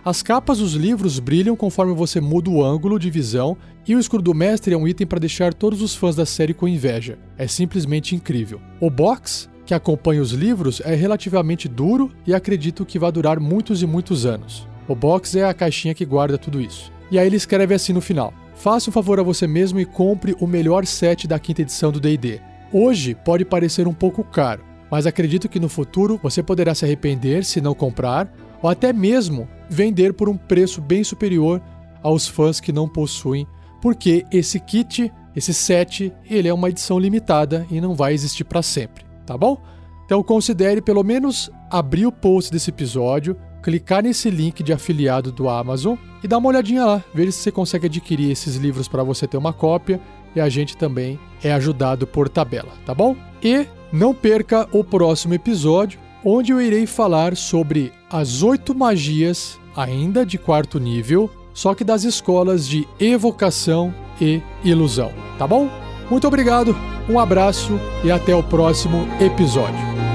As 0.05 0.21
capas 0.21 0.57
dos 0.57 0.73
livros 0.73 1.17
brilham 1.17 1.55
conforme 1.55 1.93
você 1.93 2.19
muda 2.19 2.49
o 2.49 2.61
ângulo 2.61 2.99
de 2.99 3.09
visão, 3.09 3.55
e 3.87 3.95
o 3.95 3.99
escudo 3.99 4.21
do 4.21 4.33
mestre 4.33 4.73
é 4.73 4.77
um 4.77 4.85
item 4.85 5.07
para 5.07 5.19
deixar 5.19 5.53
todos 5.53 5.81
os 5.81 5.95
fãs 5.95 6.13
da 6.13 6.25
série 6.25 6.53
com 6.53 6.67
inveja. 6.67 7.17
É 7.37 7.47
simplesmente 7.47 8.13
incrível. 8.13 8.59
O 8.81 8.89
box, 8.89 9.49
que 9.65 9.73
acompanha 9.73 10.21
os 10.21 10.31
livros, 10.31 10.81
é 10.83 10.93
relativamente 10.93 11.69
duro 11.69 12.11
e 12.27 12.33
acredito 12.33 12.85
que 12.85 12.99
vai 12.99 13.13
durar 13.13 13.39
muitos 13.39 13.81
e 13.81 13.87
muitos 13.87 14.25
anos. 14.25 14.67
O 14.89 14.95
box 14.95 15.37
é 15.37 15.45
a 15.45 15.53
caixinha 15.53 15.93
que 15.93 16.03
guarda 16.03 16.37
tudo 16.37 16.59
isso. 16.59 16.91
E 17.09 17.17
aí 17.17 17.25
ele 17.25 17.37
escreve 17.37 17.73
assim 17.73 17.93
no 17.93 18.01
final: 18.01 18.33
Faça 18.55 18.89
um 18.89 18.93
favor 18.93 19.21
a 19.21 19.23
você 19.23 19.47
mesmo 19.47 19.79
e 19.79 19.85
compre 19.85 20.35
o 20.41 20.45
melhor 20.45 20.85
set 20.85 21.29
da 21.29 21.39
quinta 21.39 21.61
edição 21.61 21.93
do 21.93 22.01
DD. 22.01 22.41
Hoje 22.73 23.15
pode 23.15 23.45
parecer 23.45 23.87
um 23.87 23.93
pouco 23.93 24.21
caro, 24.21 24.65
mas 24.91 25.07
acredito 25.07 25.47
que 25.47 25.61
no 25.61 25.69
futuro 25.69 26.19
você 26.21 26.43
poderá 26.43 26.75
se 26.75 26.83
arrepender 26.83 27.45
se 27.45 27.61
não 27.61 27.73
comprar 27.73 28.29
ou 28.63 28.69
até 28.69 28.93
mesmo 28.93 29.47
vender 29.69 30.13
por 30.13 30.29
um 30.29 30.37
preço 30.37 30.81
bem 30.81 31.03
superior 31.03 31.61
aos 32.01 32.27
fãs 32.27 32.61
que 32.61 32.71
não 32.71 32.87
possuem, 32.87 33.45
porque 33.81 34.25
esse 34.31 34.59
kit, 34.59 35.11
esse 35.35 35.53
set, 35.53 36.11
ele 36.29 36.47
é 36.47 36.53
uma 36.53 36.69
edição 36.69 36.97
limitada 36.97 37.67
e 37.69 37.81
não 37.81 37.93
vai 37.93 38.13
existir 38.13 38.45
para 38.45 38.61
sempre, 38.61 39.05
tá 39.25 39.37
bom? 39.37 39.61
Então 40.05 40.23
considere 40.23 40.81
pelo 40.81 41.03
menos 41.03 41.51
abrir 41.69 42.05
o 42.05 42.11
post 42.11 42.51
desse 42.51 42.69
episódio, 42.69 43.35
clicar 43.61 44.03
nesse 44.03 44.29
link 44.29 44.63
de 44.63 44.71
afiliado 44.71 45.31
do 45.31 45.49
Amazon 45.49 45.97
e 46.23 46.27
dar 46.27 46.37
uma 46.37 46.49
olhadinha 46.49 46.85
lá, 46.85 47.03
ver 47.13 47.31
se 47.31 47.39
você 47.39 47.51
consegue 47.51 47.87
adquirir 47.87 48.31
esses 48.31 48.55
livros 48.55 48.87
para 48.87 49.03
você 49.03 49.27
ter 49.27 49.37
uma 49.37 49.53
cópia 49.53 49.99
e 50.35 50.41
a 50.41 50.47
gente 50.49 50.77
também 50.77 51.19
é 51.43 51.51
ajudado 51.53 52.07
por 52.07 52.29
tabela, 52.29 52.71
tá 52.85 52.93
bom? 52.93 53.15
E 53.41 53.67
não 53.91 54.13
perca 54.13 54.67
o 54.71 54.83
próximo 54.83 55.33
episódio 55.33 55.99
onde 56.23 56.51
eu 56.51 56.61
irei 56.61 56.85
falar 56.85 57.35
sobre 57.35 57.91
as 58.09 58.41
oito 58.43 58.73
magias, 58.75 59.59
ainda 59.75 60.25
de 60.25 60.37
quarto 60.37 60.79
nível, 60.79 61.29
só 61.53 61.73
que 61.73 61.83
das 61.83 62.03
escolas 62.03 62.67
de 62.67 62.87
evocação 62.99 63.93
e 64.19 64.41
ilusão, 64.63 65.11
tá 65.37 65.47
bom? 65.47 65.69
Muito 66.09 66.27
obrigado, 66.27 66.75
um 67.09 67.19
abraço 67.19 67.79
e 68.03 68.11
até 68.11 68.35
o 68.35 68.43
próximo 68.43 69.07
episódio. 69.19 70.12